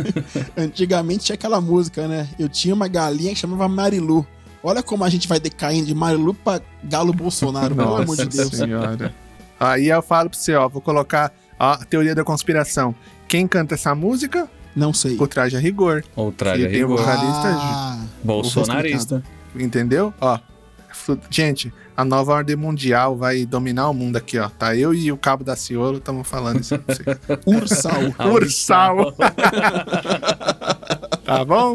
Antigamente 0.57 1.25
tinha 1.27 1.35
aquela 1.35 1.61
música, 1.61 2.09
né? 2.09 2.27
Eu 2.39 2.49
tinha 2.49 2.75
uma 2.75 2.89
galinha 2.89 3.33
que 3.33 3.39
chamava 3.39 3.69
Marilu. 3.69 4.27
Olha 4.63 4.83
como 4.83 5.05
a 5.05 5.09
gente 5.09 5.29
vai 5.29 5.39
decaindo 5.39 5.87
de 5.87 5.95
Marilu 5.95 6.35
pra 6.35 6.61
Galo 6.83 7.13
Bolsonaro, 7.13 7.75
pelo 7.75 7.97
amor 7.97 8.17
de 8.17 8.27
Deus. 8.27 8.49
senhora. 8.49 9.15
Aí 9.61 9.89
eu 9.89 10.03
falo 10.03 10.29
pra 10.31 10.39
você, 10.39 10.55
ó, 10.55 10.69
vou 10.69 10.83
colocar 10.83 11.33
ó, 11.59 11.73
a 11.73 11.85
teoria 11.85 12.15
da 12.15 12.25
conspiração. 12.25 12.95
Quem 13.29 13.47
canta 13.47 13.75
essa 13.75 13.95
música? 13.95 14.49
Não 14.77 14.93
sei. 14.93 15.17
O 15.19 15.27
traje 15.27 15.57
a 15.57 15.61
rigor. 15.61 16.05
Ou 16.15 16.31
traja 16.31 16.63
E 16.63 16.69
tem 16.71 16.85
o 16.85 16.89
rigor. 16.89 16.99
vocalista, 16.99 17.49
Ah, 17.49 18.05
Bolsonarista. 18.23 19.23
entendeu? 19.59 20.13
Ó, 20.21 20.39
gente, 21.31 21.73
a 21.97 22.05
nova 22.05 22.33
ordem 22.35 22.57
mundial 22.57 23.17
vai 23.17 23.47
dominar 23.47 23.89
o 23.89 23.95
mundo 23.95 24.17
aqui, 24.17 24.39
ó. 24.39 24.49
Tá 24.51 24.77
eu 24.77 24.93
e 24.93 25.11
o 25.11 25.17
Cabo 25.17 25.43
da 25.43 25.57
Ciolo 25.57 25.97
estamos 25.99 26.29
falando 26.29 26.61
isso 26.61 26.79
pra 26.79 26.95
você. 26.95 27.05
Ursal. 27.47 28.03
Ursal. 28.33 29.13
tá 31.25 31.45
bom? 31.45 31.75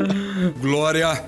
Glória 0.59 1.23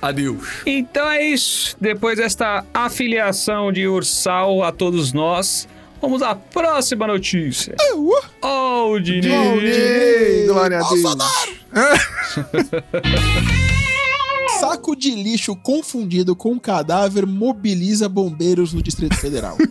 a 0.00 0.12
Deus. 0.12 0.48
Então 0.64 1.08
é 1.10 1.22
isso. 1.24 1.76
Depois 1.80 2.16
desta 2.18 2.64
afiliação 2.72 3.72
de 3.72 3.86
Ursal 3.88 4.62
a 4.62 4.70
todos 4.72 5.12
nós, 5.12 5.68
vamos 6.00 6.22
à 6.22 6.34
próxima 6.34 7.06
notícia. 7.06 7.76
Oh, 8.42 8.98
Diniz. 8.98 9.62
Ei, 9.62 10.46
glória 10.46 10.80
a 10.80 10.88
Deus. 10.88 11.02
Saco 14.60 14.96
de 14.96 15.10
lixo 15.10 15.54
confundido 15.54 16.34
com 16.34 16.58
cadáver 16.58 17.26
mobiliza 17.26 18.08
bombeiros 18.08 18.72
no 18.72 18.82
Distrito 18.82 19.16
Federal. 19.16 19.56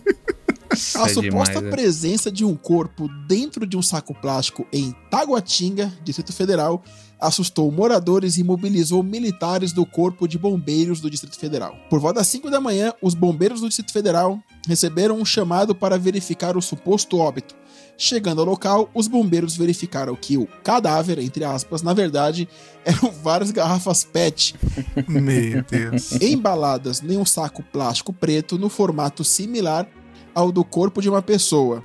Isso 0.73 0.97
A 0.99 1.05
é 1.05 1.09
suposta 1.09 1.55
demais, 1.55 1.63
né? 1.63 1.71
presença 1.71 2.31
de 2.31 2.45
um 2.45 2.55
corpo 2.55 3.09
dentro 3.27 3.65
de 3.65 3.75
um 3.75 3.81
saco 3.81 4.13
plástico 4.13 4.67
em 4.71 4.93
Taguatinga, 5.09 5.91
Distrito 6.03 6.31
Federal, 6.31 6.83
assustou 7.19 7.71
moradores 7.71 8.37
e 8.37 8.43
mobilizou 8.43 9.01
militares 9.03 9.71
do 9.71 9.85
Corpo 9.85 10.27
de 10.27 10.37
Bombeiros 10.37 11.01
do 11.01 11.09
Distrito 11.09 11.37
Federal. 11.37 11.75
Por 11.89 11.99
volta 11.99 12.19
das 12.19 12.27
5 12.27 12.49
da 12.49 12.61
manhã, 12.61 12.93
os 13.01 13.13
bombeiros 13.13 13.61
do 13.61 13.67
Distrito 13.67 13.91
Federal 13.91 14.39
receberam 14.67 15.17
um 15.17 15.25
chamado 15.25 15.73
para 15.73 15.97
verificar 15.97 16.55
o 16.55 16.61
suposto 16.61 17.17
óbito. 17.17 17.55
Chegando 17.97 18.41
ao 18.41 18.45
local, 18.47 18.89
os 18.93 19.07
bombeiros 19.07 19.57
verificaram 19.57 20.15
que 20.15 20.37
o 20.37 20.47
cadáver, 20.63 21.17
entre 21.17 21.43
aspas, 21.43 21.81
na 21.81 21.93
verdade, 21.93 22.47
eram 22.85 23.11
várias 23.11 23.49
garrafas 23.49 24.03
PET 24.03 24.55
Meu 25.07 25.63
Deus. 25.63 26.11
embaladas 26.21 27.01
em 27.01 27.17
um 27.17 27.25
saco 27.25 27.63
plástico 27.63 28.13
preto 28.13 28.57
no 28.57 28.69
formato 28.69 29.23
similar 29.23 29.87
ao 30.35 30.51
do 30.51 30.63
corpo 30.63 31.01
de 31.01 31.09
uma 31.09 31.21
pessoa. 31.21 31.83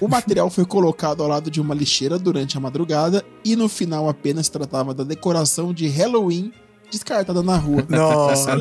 O 0.00 0.08
material 0.08 0.50
foi 0.50 0.64
colocado 0.64 1.22
ao 1.22 1.28
lado 1.28 1.50
de 1.50 1.60
uma 1.60 1.74
lixeira 1.74 2.18
durante 2.18 2.56
a 2.56 2.60
madrugada 2.60 3.24
e 3.44 3.54
no 3.56 3.68
final 3.68 4.08
apenas 4.08 4.48
tratava 4.48 4.92
da 4.94 5.04
decoração 5.04 5.72
de 5.72 5.86
Halloween 5.88 6.52
descartada 6.90 7.42
na 7.42 7.56
rua. 7.56 7.84
Nossa 7.90 8.52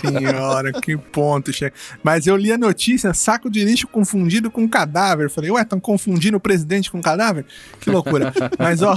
senhora, 0.00 0.72
que 0.72 0.96
ponto 0.96 1.52
chega. 1.52 1.72
Mas 2.02 2.26
eu 2.26 2.36
li 2.36 2.50
a 2.50 2.58
notícia, 2.58 3.14
saco 3.14 3.48
de 3.48 3.64
lixo 3.64 3.86
confundido 3.86 4.50
com 4.50 4.68
cadáver. 4.68 5.30
Falei, 5.30 5.50
ué, 5.50 5.62
estão 5.62 5.78
confundindo 5.78 6.36
o 6.36 6.40
presidente 6.40 6.90
com 6.90 7.00
cadáver? 7.00 7.44
Que 7.80 7.88
loucura. 7.90 8.32
Mas, 8.58 8.82
ó, 8.82 8.96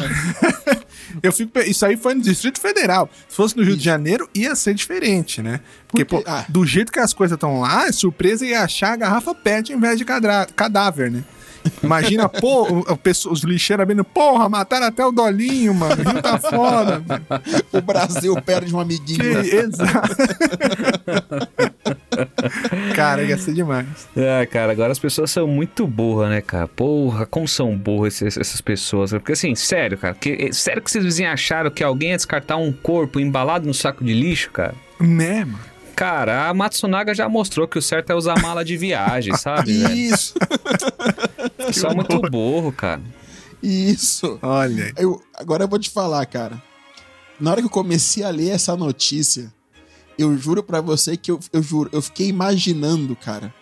eu 1.22 1.32
fico. 1.32 1.60
Isso 1.60 1.86
aí 1.86 1.96
foi 1.96 2.16
no 2.16 2.22
Distrito 2.22 2.60
Federal. 2.60 3.08
Se 3.28 3.36
fosse 3.36 3.56
no 3.56 3.64
Rio 3.64 3.78
de 3.78 3.84
Janeiro, 3.84 4.28
ia 4.34 4.56
ser 4.56 4.74
diferente, 4.74 5.42
né? 5.44 5.60
Porque, 5.88 6.04
Por 6.06 6.20
quê? 6.20 6.24
pô, 6.26 6.32
Ah. 6.32 6.46
do 6.50 6.66
jeito 6.66 6.92
que 6.92 7.00
as 7.00 7.14
coisas 7.14 7.36
estão 7.36 7.60
lá, 7.60 7.86
é 7.88 7.92
surpresa 7.92 8.46
ia 8.46 8.62
achar 8.64 8.94
a 8.94 8.98
garrafa 8.98 9.36
PET 9.36 9.74
em 9.74 9.80
vez 9.80 9.98
de 9.98 10.06
cadáver, 10.06 11.12
né? 11.12 11.24
Imagina, 11.84 12.28
pô, 12.30 12.86
os 13.30 13.42
lixeiros 13.44 13.84
abrindo, 13.84 14.04
porra, 14.04 14.48
mataram 14.50 14.88
até 14.88 15.06
o 15.06 15.12
Dolinho, 15.12 15.74
mano. 15.74 15.96
O 16.04 16.10
Rio 16.12 16.22
tá 16.22 16.38
foda, 16.38 17.04
mano. 17.08 17.26
O 17.72 17.82
Brasil 17.82 18.36
perde 18.42 18.74
um 18.76 18.80
amiguinho. 18.80 19.44
Que 19.44 19.56
exato. 19.56 20.16
Cara, 22.96 23.24
ia 23.24 23.38
ser 23.38 23.54
demais. 23.54 23.86
Ah, 24.16 24.46
cara, 24.46 24.72
agora 24.72 24.92
as 24.92 25.00
pessoas 25.00 25.32
são 25.32 25.48
muito 25.48 25.86
burras, 25.88 26.30
né, 26.30 26.42
cara? 26.42 26.68
Porra, 26.68 27.26
como 27.26 27.48
são 27.48 27.76
burras 27.78 28.22
esses- 28.22 28.38
essas 28.38 28.62
pessoas. 28.62 29.12
Porque 29.12 29.34
assim, 29.34 29.56
sério, 29.56 29.98
cara. 29.98 30.14
Que, 30.14 30.48
é- 30.50 30.52
sério 30.52 30.82
que 30.82 30.90
vocês 30.92 31.20
acharam 31.22 31.70
que 31.70 31.84
alguém 31.84 32.10
ia 32.12 32.16
descartar 32.16 32.58
um 32.58 32.72
corpo 32.72 33.20
embalado 33.20 33.66
no 33.68 33.74
saco 33.74 34.04
de 34.04 34.14
lixo, 34.14 34.52
cara? 34.52 34.74
Né, 35.00 35.46
mano? 35.46 35.75
Cara, 35.96 36.50
a 36.50 36.54
Matsunaga 36.54 37.14
já 37.16 37.30
mostrou 37.30 37.68
que 37.68 37.78
o 37.78 37.82
certo 37.82 38.10
é 38.12 38.16
usar 38.16 38.42
mala 38.42 38.66
de 38.66 38.76
viagem, 38.76 39.36
sabe? 39.38 39.78
velho? 39.80 39.94
Isso, 39.94 40.34
São 41.72 41.96
muito 41.96 42.20
burro, 42.30 42.72
cara. 42.72 43.02
isso. 43.64 44.38
Olha. 44.42 44.92
Eu, 44.98 45.22
agora 45.34 45.64
eu 45.64 45.68
vou 45.68 45.80
te 45.80 45.90
falar, 45.90 46.26
cara. 46.26 46.62
Na 47.40 47.52
hora 47.52 47.62
que 47.62 47.66
eu 47.68 47.72
comecei 47.72 48.24
a 48.24 48.30
ler 48.30 48.50
essa 48.50 48.76
notícia, 48.76 49.54
eu 50.18 50.38
juro 50.38 50.62
pra 50.64 50.82
você 50.82 51.18
que 51.18 51.32
eu, 51.32 51.40
eu 51.52 51.62
juro, 51.62 51.90
eu 51.92 52.02
fiquei 52.02 52.28
imaginando, 52.28 53.16
cara, 53.16 53.54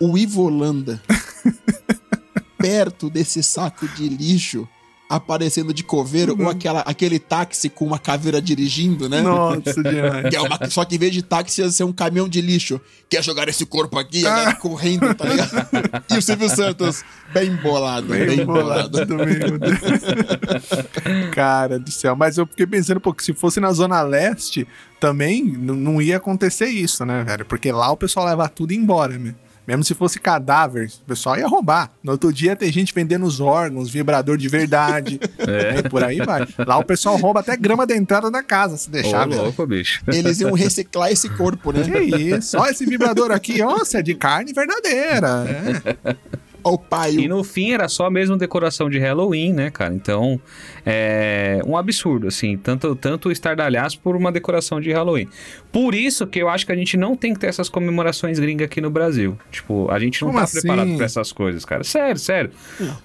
o 0.00 0.16
Ivo 0.18 0.42
Holanda 0.42 1.02
perto 2.58 3.08
desse 3.08 3.42
saco 3.42 3.86
de 3.88 4.08
lixo 4.08 4.68
aparecendo 5.08 5.72
de 5.72 5.82
coveiro 5.82 6.36
ou 6.38 6.48
aquela, 6.50 6.80
aquele 6.80 7.18
táxi 7.18 7.68
com 7.70 7.86
uma 7.86 7.98
caveira 7.98 8.42
dirigindo, 8.42 9.08
né? 9.08 9.22
Nossa, 9.22 9.82
demais. 9.82 10.28
Que 10.28 10.36
é 10.36 10.40
uma- 10.40 10.58
só 10.68 10.84
que 10.84 10.96
em 10.96 10.98
vez 10.98 11.12
de 11.12 11.22
táxi 11.22 11.62
ia 11.62 11.70
ser 11.70 11.84
um 11.84 11.92
caminhão 11.92 12.28
de 12.28 12.40
lixo. 12.42 12.78
Quer 13.08 13.24
jogar 13.24 13.48
esse 13.48 13.64
corpo 13.64 13.98
aqui? 13.98 14.26
A 14.26 14.30
galera 14.30 14.54
correndo, 14.56 15.14
tá 15.14 15.24
ligado? 15.24 15.68
E 16.14 16.18
o 16.18 16.22
Silvio 16.22 16.48
Santos, 16.50 17.02
bem 17.32 17.54
bolado, 17.56 18.06
bem, 18.08 18.26
Bem 18.26 18.44
bolado. 18.44 19.06
bolado 19.06 19.16
mesmo. 19.26 19.58
Cara 21.32 21.78
do 21.78 21.90
céu. 21.90 22.14
Mas 22.16 22.36
eu 22.38 22.46
fiquei 22.46 22.66
pensando, 22.66 23.00
pô, 23.00 23.12
que 23.14 23.24
se 23.24 23.32
fosse 23.32 23.60
na 23.60 23.72
Zona 23.72 24.02
Leste, 24.02 24.66
também 25.00 25.42
não 25.44 26.00
ia 26.02 26.16
acontecer 26.18 26.66
isso, 26.66 27.04
né, 27.04 27.24
velho? 27.24 27.44
Porque 27.44 27.70
lá 27.72 27.90
o 27.90 27.96
pessoal 27.96 28.26
leva 28.26 28.48
tudo 28.48 28.72
embora, 28.72 29.16
né? 29.18 29.34
Mesmo 29.68 29.84
se 29.84 29.92
fosse 29.92 30.18
cadáver, 30.18 30.90
o 31.02 31.04
pessoal 31.04 31.36
ia 31.36 31.46
roubar. 31.46 31.90
No 32.02 32.12
outro 32.12 32.32
dia 32.32 32.56
tem 32.56 32.72
gente 32.72 32.94
vendendo 32.94 33.26
os 33.26 33.38
órgãos, 33.38 33.90
vibrador 33.90 34.38
de 34.38 34.48
verdade. 34.48 35.20
né? 35.38 35.80
E 35.84 35.88
por 35.90 36.02
aí 36.02 36.16
vai. 36.16 36.48
Lá 36.66 36.78
o 36.78 36.84
pessoal 36.84 37.18
rouba 37.18 37.40
até 37.40 37.54
grama 37.54 37.86
da 37.86 37.94
entrada 37.94 38.30
da 38.30 38.42
casa, 38.42 38.78
se 38.78 38.88
Ô, 38.88 38.92
deixar, 38.92 39.28
velho. 39.28 39.42
louco, 39.42 39.66
bicho. 39.66 40.02
Eles 40.08 40.40
iam 40.40 40.54
reciclar 40.54 41.12
esse 41.12 41.28
corpo, 41.28 41.70
né? 41.70 41.82
Que 41.82 41.98
isso? 41.98 42.56
Olha 42.56 42.70
esse 42.70 42.86
vibrador 42.86 43.30
aqui, 43.30 43.58
nossa, 43.58 43.98
é 43.98 44.02
de 44.02 44.14
carne 44.14 44.54
verdadeira. 44.54 45.44
É. 45.84 46.38
Ó, 46.64 46.72
o 46.74 46.78
pai, 46.78 47.12
E 47.14 47.28
no 47.28 47.42
fim 47.44 47.72
era 47.72 47.88
só 47.88 48.10
mesmo 48.10 48.36
decoração 48.36 48.90
de 48.90 48.98
Halloween, 48.98 49.52
né, 49.52 49.70
cara? 49.70 49.94
Então, 49.94 50.40
é 50.84 51.60
um 51.66 51.76
absurdo, 51.76 52.26
assim, 52.26 52.56
tanto, 52.56 52.94
tanto 52.96 53.30
estardalhaço 53.30 54.00
por 54.00 54.16
uma 54.16 54.32
decoração 54.32 54.80
de 54.80 54.90
Halloween. 54.92 55.28
Por 55.72 55.94
isso 55.94 56.26
que 56.26 56.40
eu 56.40 56.48
acho 56.48 56.66
que 56.66 56.72
a 56.72 56.76
gente 56.76 56.96
não 56.96 57.16
tem 57.16 57.32
que 57.34 57.40
ter 57.40 57.46
essas 57.46 57.68
comemorações 57.68 58.38
gringas 58.38 58.66
aqui 58.66 58.80
no 58.80 58.90
Brasil. 58.90 59.38
Tipo, 59.50 59.90
a 59.90 59.98
gente 59.98 60.20
não 60.22 60.28
Como 60.28 60.38
tá 60.38 60.44
assim? 60.44 60.60
preparado 60.60 60.96
pra 60.96 61.04
essas 61.06 61.32
coisas, 61.32 61.64
cara. 61.64 61.84
Sério, 61.84 62.18
sério. 62.18 62.50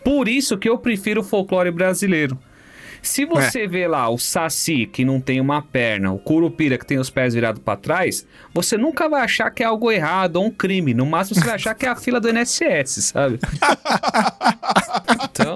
Por 0.03 0.27
isso 0.27 0.57
que 0.57 0.67
eu 0.69 0.77
prefiro 0.77 1.21
o 1.21 1.23
folclore 1.23 1.71
brasileiro. 1.71 2.37
Se 3.03 3.25
você 3.25 3.67
vê 3.67 3.85
lá 3.87 4.09
o 4.09 4.17
Saci, 4.17 4.85
que 4.87 5.03
não 5.03 5.19
tem 5.19 5.39
uma 5.41 5.61
perna, 5.61 6.11
o 6.13 6.17
Curupira, 6.17 6.77
que 6.77 6.85
tem 6.85 6.97
os 6.97 7.09
pés 7.09 7.33
virados 7.33 7.61
pra 7.63 7.75
trás, 7.75 8.25
você 8.53 8.77
nunca 8.77 9.09
vai 9.09 9.21
achar 9.21 9.51
que 9.51 9.61
é 9.61 9.65
algo 9.65 9.91
errado 9.91 10.37
ou 10.37 10.45
um 10.45 10.49
crime. 10.51 10.93
No 10.93 11.05
máximo, 11.05 11.39
você 11.39 11.45
vai 11.45 11.55
achar 11.55 11.75
que 11.75 11.85
é 11.85 11.89
a 11.89 11.95
fila 11.97 12.19
do 12.21 12.29
NSS, 12.29 13.01
sabe? 13.01 13.39
Então, 15.23 15.55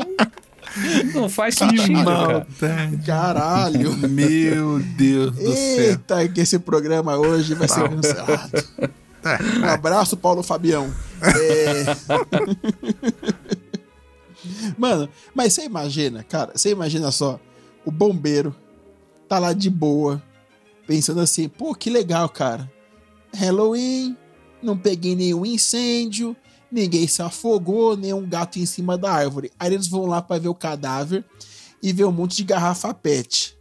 Não 1.16 1.30
faz 1.30 1.56
sentido, 1.56 2.04
cara. 2.06 2.46
Caralho. 3.06 3.96
Meu 4.10 4.80
Deus 4.80 5.32
do 5.36 5.54
céu. 5.54 5.90
Eita, 5.92 6.28
que 6.28 6.42
esse 6.42 6.60
programa 6.60 7.16
hoje 7.18 7.56
vai 7.56 7.68
ser 7.68 7.90
cancelado. 7.90 8.52
Um 9.60 9.66
É, 9.66 9.70
abraço, 9.70 10.16
Paulo 10.16 10.44
Fabião. 10.44 10.94
É... 11.22 11.84
Mano, 14.78 15.10
mas 15.34 15.54
você 15.54 15.66
imagina, 15.66 16.24
cara, 16.24 16.52
você 16.56 16.72
imagina 16.72 17.12
só, 17.12 17.40
o 17.86 17.92
bombeiro 17.92 18.56
tá 19.28 19.40
lá 19.40 19.54
de 19.54 19.70
boa, 19.70 20.22
pensando 20.88 21.20
assim, 21.20 21.48
pô, 21.48 21.76
que 21.76 21.90
legal, 21.90 22.28
cara. 22.30 22.72
Halloween, 23.34 24.18
não 24.62 24.78
peguei 24.78 25.16
nenhum 25.16 25.46
incêndio, 25.46 26.36
ninguém 26.72 27.08
se 27.08 27.22
afogou, 27.22 27.96
nenhum 27.96 28.28
gato 28.28 28.58
em 28.58 28.66
cima 28.66 28.98
da 28.98 29.12
árvore. 29.12 29.52
Aí 29.60 29.74
eles 29.74 29.88
vão 29.88 30.06
lá 30.06 30.22
pra 30.22 30.40
ver 30.40 30.50
o 30.50 30.56
cadáver 30.56 31.24
e 31.82 31.94
ver 31.94 32.06
um 32.06 32.12
monte 32.12 32.38
de 32.38 32.44
garrafa 32.44 32.94
pet. 32.94 33.58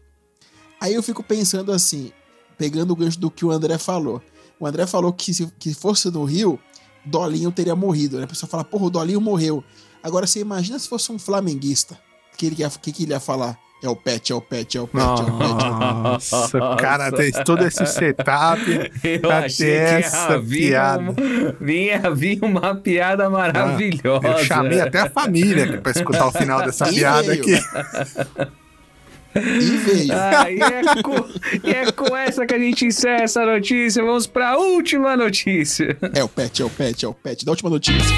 Aí 0.81 0.95
eu 0.95 1.03
fico 1.03 1.23
pensando 1.23 1.73
assim, 1.73 2.13
pegando 2.57 2.93
o 2.93 2.97
gancho 2.97 3.19
do 3.19 3.31
que 3.31 3.45
o 3.45 3.51
André 3.51 3.79
falou. 3.79 4.23
O 4.59 4.67
André 4.67 4.87
falou 4.87 5.13
que 5.13 5.35
se 5.35 5.47
que 5.59 5.75
fosse 5.75 6.11
no 6.11 6.25
Rio, 6.25 6.59
Dolinho 7.05 7.53
teria 7.53 7.77
morrido, 7.77 8.19
né? 8.19 8.25
A 8.25 8.29
pessoa 8.29 8.49
fala, 8.49 8.65
porra, 8.65 8.87
o 8.87 8.91
Dolinho 8.91 9.21
morreu. 9.21 9.63
Agora 10.07 10.27
você 10.27 10.39
imagina 10.41 10.79
se 10.79 10.89
fosse 10.89 11.11
um 11.11 11.19
flamenguista. 11.19 11.95
O 12.33 12.37
que, 12.37 12.47
ele 12.47 12.57
ia- 12.61 12.71
que, 12.71 12.93
que 12.93 13.03
ele 13.03 13.13
ia 13.13 13.19
falar? 13.21 13.59
É 13.83 13.89
o 13.89 13.97
pet, 13.97 14.33
é 14.33 14.35
o 14.35 14.41
pet, 14.41 14.79
é 14.79 14.81
o 14.81 14.87
pet, 14.87 15.03
é 15.05 15.09
o 15.23 15.39
pet. 15.39 15.71
Nossa, 15.71 16.57
o 16.73 16.77
cara 16.77 17.11
fez 17.15 17.37
todo 17.45 17.63
esse 17.67 17.85
setup. 17.87 18.61
Eu 19.05 19.21
pra 19.21 19.39
achei 19.41 19.67
ter 19.67 19.99
que 20.01 20.07
essa 20.07 20.33
ia 20.33 20.39
vir, 20.39 20.69
piada. 20.71 21.03
uma, 21.03 21.15
vinha 21.61 22.11
vir 22.15 22.39
uma 22.43 22.75
piada 22.75 23.29
maravilhosa. 23.29 24.27
Eu 24.29 24.39
chamei 24.45 24.81
até 24.81 25.01
a 25.01 25.11
família 25.11 25.79
pra 25.83 25.93
escutar 25.93 26.27
o 26.27 26.33
final 26.33 26.63
dessa 26.65 26.89
E 26.89 26.95
piada 26.95 27.23
veio. 27.23 27.41
aqui. 27.43 27.59
E 29.37 29.77
veio. 29.77 30.13
Ah, 30.15 30.51
e, 30.51 30.59
é 30.61 31.03
com, 31.03 31.69
e 31.69 31.71
é 31.71 31.93
com 31.93 32.17
essa 32.17 32.47
que 32.47 32.55
a 32.55 32.59
gente 32.59 32.87
encerra 32.87 33.25
essa 33.25 33.45
notícia. 33.45 34.03
Vamos 34.03 34.27
pra 34.27 34.57
última 34.57 35.15
notícia. 35.17 35.97
É 36.15 36.25
o 36.25 36.29
pet, 36.29 36.63
é 36.63 36.65
o 36.65 36.71
pet, 36.71 37.05
é 37.05 37.09
o 37.09 37.13
pet. 37.15 37.45
Da 37.45 37.53
última 37.53 37.69
notícia. 37.69 38.17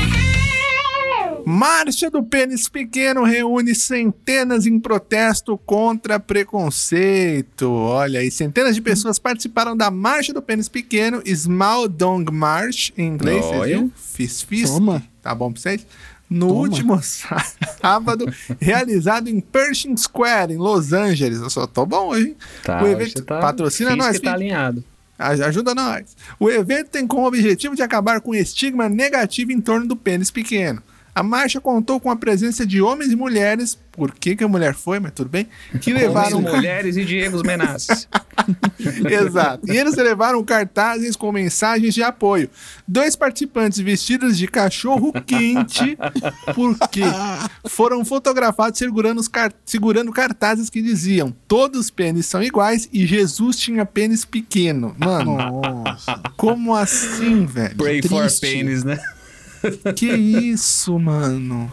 Marcha 1.49 2.11
do 2.11 2.23
Pênis 2.23 2.69
Pequeno 2.69 3.25
reúne 3.25 3.75
centenas 3.75 4.67
em 4.67 4.79
protesto 4.79 5.57
contra 5.57 6.21
preconceito. 6.21 7.71
Olha 7.73 8.21
aí, 8.21 8.31
centenas 8.31 8.75
de 8.75 8.83
pessoas 8.83 9.19
participaram 9.19 9.75
da 9.75 9.91
Marcha 9.91 10.35
do 10.35 10.43
Pênis 10.43 10.69
Pequeno, 10.69 11.23
Small 11.27 11.89
Dong 11.89 12.31
March, 12.31 12.91
em 12.99 13.07
inglês, 13.07 13.43
vocês 13.45 13.61
Olha. 13.61 13.77
viram? 13.77 13.93
Fiz, 13.97 14.43
fiz. 14.43 14.69
Toma. 14.71 15.03
Tá 15.23 15.35
bom 15.35 15.51
pra 15.51 15.63
vocês? 15.63 15.87
No 16.29 16.49
Toma. 16.49 16.61
último 16.61 17.01
sábado, 17.81 18.31
realizado 18.61 19.29
em 19.29 19.41
Pershing 19.41 19.97
Square, 19.97 20.53
em 20.53 20.59
Los 20.59 20.93
Angeles. 20.93 21.39
Eu 21.41 21.49
só 21.49 21.67
tô 21.67 21.87
bom 21.87 22.09
hoje, 22.09 22.29
hein? 22.29 22.37
Tá, 22.63 22.83
o 22.83 22.87
evento 22.87 23.23
tá 23.25 23.41
patrocina 23.41 23.97
nós, 23.97 24.19
que 24.19 24.25
tá 24.25 24.35
alinhado. 24.35 24.85
Aj- 25.19 25.41
Ajuda 25.43 25.75
nós. 25.75 26.15
O 26.39 26.51
evento 26.51 26.89
tem 26.91 27.07
como 27.07 27.27
objetivo 27.27 27.75
de 27.75 27.81
acabar 27.83 28.21
com 28.21 28.33
o 28.33 28.35
estigma 28.35 28.87
negativo 28.87 29.51
em 29.51 29.63
torno 29.63 29.87
do 29.87 29.97
pênis 29.97 30.31
pequeno. 30.31 30.83
A 31.19 31.23
marcha 31.23 31.61
contou 31.61 31.99
com 31.99 32.11
a 32.13 32.17
presença 32.17 32.65
de 32.65 32.81
homens 32.81 33.11
e 33.11 33.17
mulheres, 33.17 33.77
por 33.91 34.15
que, 34.15 34.37
que 34.37 34.45
a 34.45 34.49
mulher 34.49 34.75
foi, 34.75 35.01
mas 35.01 35.11
tudo 35.11 35.29
bem, 35.29 35.49
que 35.81 35.93
levaram... 35.93 36.39
Homens, 36.39 36.55
mulheres 36.55 36.97
e 36.97 37.05
Diego 37.05 37.43
Menassi. 37.45 38.07
Exato. 39.11 39.67
E 39.71 39.77
eles 39.77 39.97
levaram 39.97 40.45
cartazes 40.45 41.17
com 41.17 41.33
mensagens 41.33 41.93
de 41.93 42.05
apoio. 42.05 42.49
Dois 42.87 43.17
participantes 43.17 43.81
vestidos 43.81 44.39
de 44.39 44.47
cachorro 44.47 45.13
quente, 45.27 45.99
porque 46.55 47.03
foram 47.69 48.05
fotografados 48.05 48.79
segurando, 48.79 49.19
os 49.19 49.27
car- 49.27 49.53
segurando 49.65 50.13
cartazes 50.13 50.71
que 50.71 50.81
diziam: 50.81 51.35
todos 51.49 51.81
os 51.81 51.91
pênis 51.91 52.27
são 52.27 52.41
iguais 52.43 52.89
e 52.93 53.05
Jesus 53.07 53.57
tinha 53.59 53.85
pênis 53.85 54.25
pequeno. 54.25 54.95
Mano, 54.97 55.37
Nossa. 55.37 56.23
como 56.37 56.77
assim, 56.77 57.45
velho? 57.45 57.77
Pray 57.77 58.03
for 58.03 58.23
Triste. 58.23 58.41
penis, 58.41 58.85
né? 58.85 58.99
Que 59.97 60.07
isso, 60.07 60.99
mano? 60.99 61.71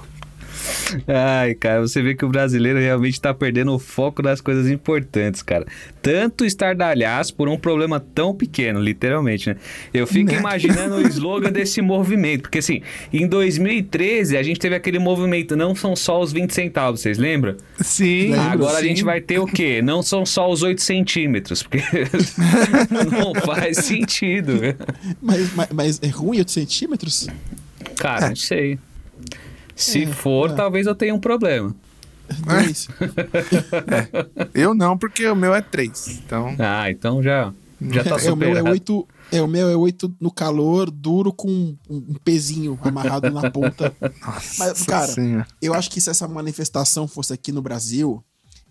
Ai, 1.08 1.54
cara, 1.54 1.82
você 1.82 2.01
vê 2.01 2.15
que 2.15 2.25
o 2.25 2.30
brasileiro 2.30 2.80
realmente 2.80 3.20
tá 3.22 3.34
perdendo 3.34 3.74
o 3.74 3.77
foco 3.80 4.24
das 4.24 4.42
coisas 4.42 4.68
importantes, 4.70 5.44
cara. 5.44 5.65
Tanto 6.01 6.46
estardalhaço 6.46 7.36
por 7.36 7.48
um 7.48 7.58
problema 7.58 8.00
tão 8.00 8.34
pequeno, 8.34 8.80
literalmente, 8.80 9.50
né? 9.50 9.58
Eu 9.94 10.07
fico 10.07 10.31
Né? 10.31 10.40
imaginando 10.40 10.96
o 10.96 11.01
slogan 11.07 11.51
desse 11.51 11.81
movimento, 11.81 12.44
porque 12.44 12.60
assim, 12.60 12.81
em 13.14 13.27
2013 13.27 14.38
a 14.38 14.44
gente 14.44 14.60
teve 14.60 14.75
aquele 14.75 14.98
movimento, 14.98 15.55
não 15.55 15.75
são 15.75 15.96
só 15.96 16.20
os 16.20 16.31
20 16.33 16.51
centavos, 16.51 17.01
vocês 17.01 17.18
lembram? 17.18 17.57
Sim. 17.79 18.33
Agora 18.33 18.77
a 18.77 18.81
sim. 18.81 18.88
gente 18.88 19.03
vai 19.03 19.22
ter 19.22 19.40
o 19.40 19.46
quê? 19.46 19.81
Não 19.83 20.01
são 20.01 20.25
só 20.25 20.50
os 20.50 20.64
8 20.64 20.81
centímetros, 20.81 21.62
porque 21.62 21.79
não 23.12 23.36
faz 23.36 23.77
sentido. 23.77 24.53
Mas, 25.22 25.53
mas, 25.53 25.68
mas 25.72 26.00
é 26.01 26.07
ruim 26.07 26.40
8 26.40 26.51
centímetros? 26.51 27.27
Cara, 27.98 28.29
não 28.29 28.36
sei. 28.36 28.79
Se 29.75 30.03
É, 30.03 30.08
for, 30.08 30.51
é. 30.51 30.53
talvez 30.53 30.88
eu 30.88 30.96
tenha 30.96 31.14
um 31.14 31.20
problema. 31.20 31.75
Dois. 32.48 32.88
Eu 34.53 34.74
não, 34.74 34.98
porque 34.98 35.27
o 35.27 35.36
meu 35.36 35.53
é 35.53 35.62
três. 35.62 36.08
Então, 36.25 36.55
Ah, 36.58 36.90
então 36.90 37.22
já, 37.22 37.53
já 37.81 38.03
tá 38.03 38.18
é, 38.22 38.31
o 38.31 38.36
meu 38.36 38.50
é 38.50 38.55
superado. 38.55 38.70
8. 38.72 39.08
É, 39.31 39.42
o 39.42 39.48
meu 39.48 39.70
é 39.70 39.75
8 39.75 40.16
no 40.20 40.31
calor, 40.31 40.90
duro 40.90 41.34
com 41.34 41.48
um, 41.50 41.77
um 41.90 42.16
pezinho 42.24 42.77
amarrado 42.81 43.29
na 43.31 43.50
ponta. 43.51 43.96
Mas, 44.58 44.60
nossa 44.70 44.86
cara, 44.86 45.08
senhora. 45.08 45.48
Eu 45.62 45.74
acho 45.74 45.90
que 45.92 46.00
se 46.01 46.10
essa 46.10 46.27
manifestação 46.27 47.08
fosse 47.08 47.34
aqui 47.34 47.51
no 47.51 47.62
Brasil, 47.62 48.24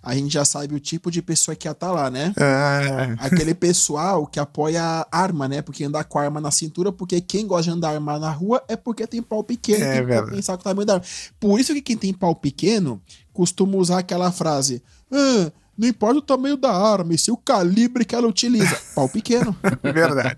a 0.05 0.15
gente 0.15 0.33
já 0.33 0.45
sabe 0.45 0.75
o 0.75 0.81
tipo 0.81 1.11
de 1.11 1.23
pessoa 1.23 1.55
que 1.57 1.67
ia 1.67 1.73
estar 1.73 1.91
lá, 1.91 2.11
né? 2.11 2.33
É, 2.37 3.15
Aquele 3.19 3.55
pessoal 3.55 4.27
que 4.27 4.39
apoia 4.39 5.07
arma, 5.11 5.49
né? 5.49 5.63
Porque 5.63 5.85
andar 5.85 6.05
com 6.05 6.19
arma 6.19 6.41
na 6.41 6.51
cintura, 6.51 6.93
porque 6.93 7.21
quem 7.21 7.47
gosta 7.47 7.65
de 7.65 7.71
andar 7.77 7.95
arma 7.95 8.19
na 8.19 8.31
rua 8.31 8.63
é 8.69 8.77
porque 8.77 9.07
tem 9.07 9.23
pau 9.23 9.43
pequeno, 9.43 9.83
É 9.85 10.03
tem 10.05 10.25
que 10.27 10.31
pensar 10.31 10.57
com 10.57 10.61
o 10.61 10.65
tamanho 10.65 10.87
da 10.87 10.95
arma. 10.95 11.05
Por 11.41 11.59
isso 11.59 11.73
que 11.73 11.81
quem 11.83 11.97
tem 11.97 12.13
pau 12.13 12.35
pequeno 12.35 13.01
costuma 13.33 13.77
usar 13.77 13.99
aquela 13.99 14.31
frase: 14.31 14.83
"Ah, 15.11 15.51
não 15.77 15.89
importa 15.89 16.19
o 16.19 16.23
tamanho 16.23 16.57
da 16.57 16.71
arma, 16.71 17.15
e 17.15 17.19
se 17.19 17.31
o 17.33 17.37
calibre 17.37 18.05
que 18.05 18.15
ela 18.15 18.29
utiliza. 18.29 18.79
Pau 18.95 19.09
pequeno. 19.09 19.57
Verdade. 19.83 20.37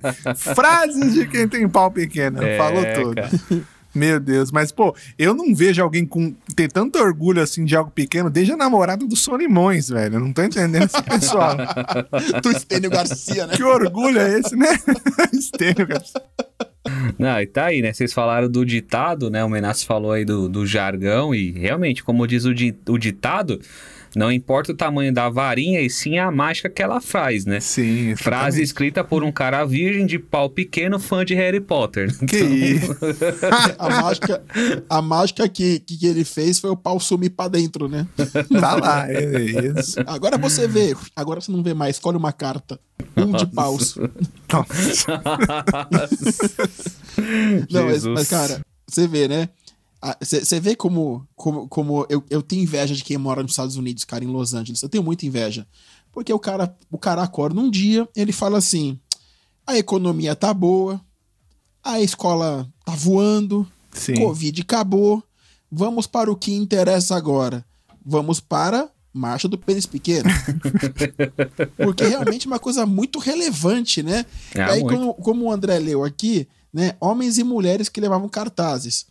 Frases 0.55 1.13
de 1.13 1.27
quem 1.29 1.47
tem 1.47 1.69
pau 1.69 1.91
pequeno. 1.91 2.43
É, 2.43 2.57
Falou 2.57 2.83
tudo. 2.95 3.15
cara. 3.17 3.31
Meu 3.97 4.21
Deus, 4.21 4.53
mas 4.53 4.71
pô, 4.71 4.95
eu 5.19 5.35
não 5.35 5.55
vejo 5.55 5.83
alguém 5.83 6.05
com 6.05 6.35
ter 6.55 6.71
tanto 6.71 6.99
orgulho 6.99 7.41
assim 7.43 7.65
de 7.65 7.75
algo 7.75 7.91
pequeno 7.91 8.29
desde 8.29 8.53
a 8.53 8.57
namorada 8.57 9.07
do 9.07 9.17
Solimões, 9.17 9.89
velho. 9.89 10.17
Eu 10.17 10.21
não 10.21 10.33
tô 10.33 10.43
entendendo 10.43 10.85
esse 10.85 11.03
pessoal. 11.03 11.57
do 12.43 12.51
Estênio 12.51 12.91
Garcia, 12.91 13.47
né? 13.47 13.57
que 13.57 13.63
orgulho 13.63 14.21
é 14.21 14.39
esse, 14.39 14.55
né? 14.55 14.79
Estênio, 15.33 15.87
cara. 15.87 16.05
Não, 17.19 17.41
e 17.41 17.47
tá 17.47 17.65
aí, 17.67 17.83
né? 17.83 17.93
Vocês 17.93 18.13
falaram 18.13 18.49
do 18.49 18.65
ditado, 18.65 19.29
né? 19.31 19.43
O 19.45 19.49
Menace 19.49 19.85
falou 19.85 20.13
aí 20.13 20.25
do, 20.25 20.49
do 20.49 20.65
jargão, 20.67 21.35
e 21.35 21.51
realmente, 21.51 22.05
como 22.05 22.27
diz 22.27 22.45
o, 22.45 22.55
di- 22.55 22.77
o 22.89 22.97
ditado, 22.97 23.61
não 24.17 24.33
importa 24.33 24.73
o 24.73 24.75
tamanho 24.75 25.13
da 25.13 25.29
varinha, 25.29 25.83
e 25.83 25.91
sim 25.91 26.17
a 26.19 26.31
mágica 26.31 26.71
que 26.71 26.83
ela 26.83 27.03
faz, 27.03 27.45
né? 27.45 27.61
Sim, 27.61 28.17
Frase 28.17 28.63
escrita 28.63 29.05
por 29.05 29.23
um 29.23 29.31
cara 29.31 29.63
virgem 29.67 30.07
de 30.07 30.19
pau 30.19 30.49
pequeno, 30.49 30.99
fã 30.99 31.23
de 31.23 31.35
Harry 31.35 31.61
Potter. 31.61 32.11
Que 32.27 32.39
isso? 32.39 32.97
A 33.79 33.91
mágica, 33.91 34.43
a 34.89 35.03
mágica 35.03 35.49
que, 35.49 35.81
que, 35.81 36.07
ele 36.07 36.25
fez 36.25 36.59
foi 36.59 36.71
o 36.71 36.77
pau 36.77 36.99
sumir 36.99 37.31
pra 37.31 37.47
dentro, 37.47 37.89
né? 37.89 38.07
Tá 38.59 38.75
lá, 38.77 39.11
é 39.11 39.41
isso. 39.43 40.01
Agora 40.07 40.39
você 40.39 40.67
vê, 40.67 40.97
agora 41.15 41.41
você 41.41 41.53
não 41.53 41.63
vê 41.63 41.75
mais, 41.75 41.97
escolhe 41.97 42.17
uma 42.17 42.33
carta. 42.33 42.81
Um 43.17 43.33
de 43.33 43.47
paus. 43.47 43.97
Nossa. 44.51 45.23
Não, 47.71 47.85
mas, 47.85 48.05
mas, 48.07 48.29
cara, 48.29 48.61
você 48.89 49.07
vê, 49.07 49.29
né? 49.29 49.49
Ah, 50.07 50.17
Você 50.21 50.45
você 50.45 50.61
vê 50.61 50.77
como, 50.77 51.27
como, 51.35 51.67
como 51.67 52.07
eu, 52.09 52.23
eu 52.31 52.41
tenho 52.41 52.63
inveja 52.63 52.95
de 52.95 53.03
quem 53.03 53.19
mora 53.19 53.43
nos 53.43 53.53
Estados 53.53 53.77
Unidos, 53.77 54.05
cara, 54.05 54.25
em 54.25 54.29
Los 54.29 54.55
Angeles. 54.55 54.81
Eu 54.81 54.89
tenho 54.89 55.03
muita 55.03 55.27
inveja. 55.27 55.67
Porque 56.13 56.33
o 56.33 56.39
cara, 56.39 56.75
o 56.91 56.97
cara 56.97 57.23
acorda 57.23 57.61
um 57.61 57.69
dia, 57.69 58.09
ele 58.15 58.31
fala 58.33 58.59
assim: 58.59 59.01
a 59.67 59.77
economia 59.77 60.37
tá 60.37 60.55
boa, 60.55 61.01
a 61.83 62.01
escola 62.01 62.73
tá 62.85 62.95
voando, 62.95 63.67
Sim. 63.91 64.15
Covid 64.15 64.63
acabou, 64.63 65.23
vamos 65.71 66.07
para 66.07 66.31
o 66.31 66.37
que 66.37 66.55
interessa 66.55 67.17
agora. 67.17 67.65
Vamos 68.05 68.39
para 68.39 68.89
Marcha 69.13 69.49
do 69.49 69.59
Pênis 69.59 69.87
Pequeno. 69.87 70.31
Porque 71.77 72.07
realmente 72.07 72.47
é 72.47 72.51
uma 72.51 72.61
coisa 72.61 72.87
muito 72.87 73.19
relevante, 73.19 74.03
né? 74.03 74.25
É, 74.55 74.59
e 74.59 74.63
aí, 74.63 74.81
muito. 74.85 74.97
como, 74.97 75.15
como 75.15 75.45
o 75.47 75.53
André 75.53 75.81
leu 75.81 76.05
aqui, 76.05 76.47
né? 76.73 76.95
Homens 77.01 77.39
e 77.39 77.43
mulheres 77.43 77.89
que 77.89 78.01
levavam 78.01 78.29
cartazes. 78.29 79.07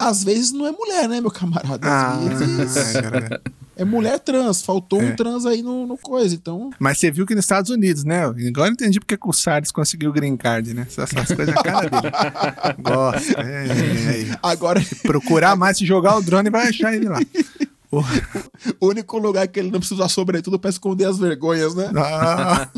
Às 0.00 0.24
vezes 0.24 0.50
não 0.50 0.66
é 0.66 0.72
mulher, 0.72 1.06
né, 1.08 1.20
meu 1.20 1.30
camarada? 1.30 1.86
Às 1.86 1.86
Ah, 1.86 2.16
vezes 2.16 2.94
é 2.96 3.40
é 3.76 3.84
mulher 3.84 4.18
trans. 4.18 4.62
Faltou 4.62 5.00
É. 5.00 5.04
um 5.04 5.16
trans 5.16 5.44
aí 5.46 5.62
no, 5.62 5.86
no 5.86 5.96
coisa. 5.98 6.34
Então, 6.34 6.70
Mas 6.78 6.98
você 6.98 7.10
viu 7.10 7.26
que 7.26 7.34
nos 7.34 7.44
Estados 7.44 7.70
Unidos, 7.70 8.04
né? 8.04 8.24
Agora 8.24 8.68
eu 8.68 8.72
entendi 8.72 8.98
porque 8.98 9.16
que 9.16 9.28
o 9.28 9.32
Salles 9.32 9.70
conseguiu 9.70 10.10
o 10.10 10.12
green 10.12 10.36
card, 10.36 10.74
né? 10.74 10.86
Essas, 10.88 11.12
essas 11.14 11.36
coisas 11.36 11.54
a 11.56 11.62
cara 11.62 11.88
dele. 11.90 12.12
Gosta. 12.82 13.40
É, 13.42 13.66
é, 13.68 14.30
é. 14.32 14.38
agora 14.42 14.82
Procurar 15.02 15.54
mais, 15.56 15.76
se 15.78 15.86
jogar 15.86 16.16
o 16.16 16.22
drone, 16.22 16.50
vai 16.50 16.68
achar 16.68 16.94
ele 16.94 17.08
lá. 17.08 17.20
O 17.92 18.04
único 18.86 19.18
lugar 19.18 19.48
que 19.48 19.58
ele 19.58 19.70
não 19.70 19.80
precisa 19.80 20.00
usar 20.02 20.08
sobretudo 20.08 20.60
pra 20.60 20.70
esconder 20.70 21.06
as 21.06 21.18
vergonhas, 21.18 21.74
né? 21.74 21.90
Ah, 21.96 22.68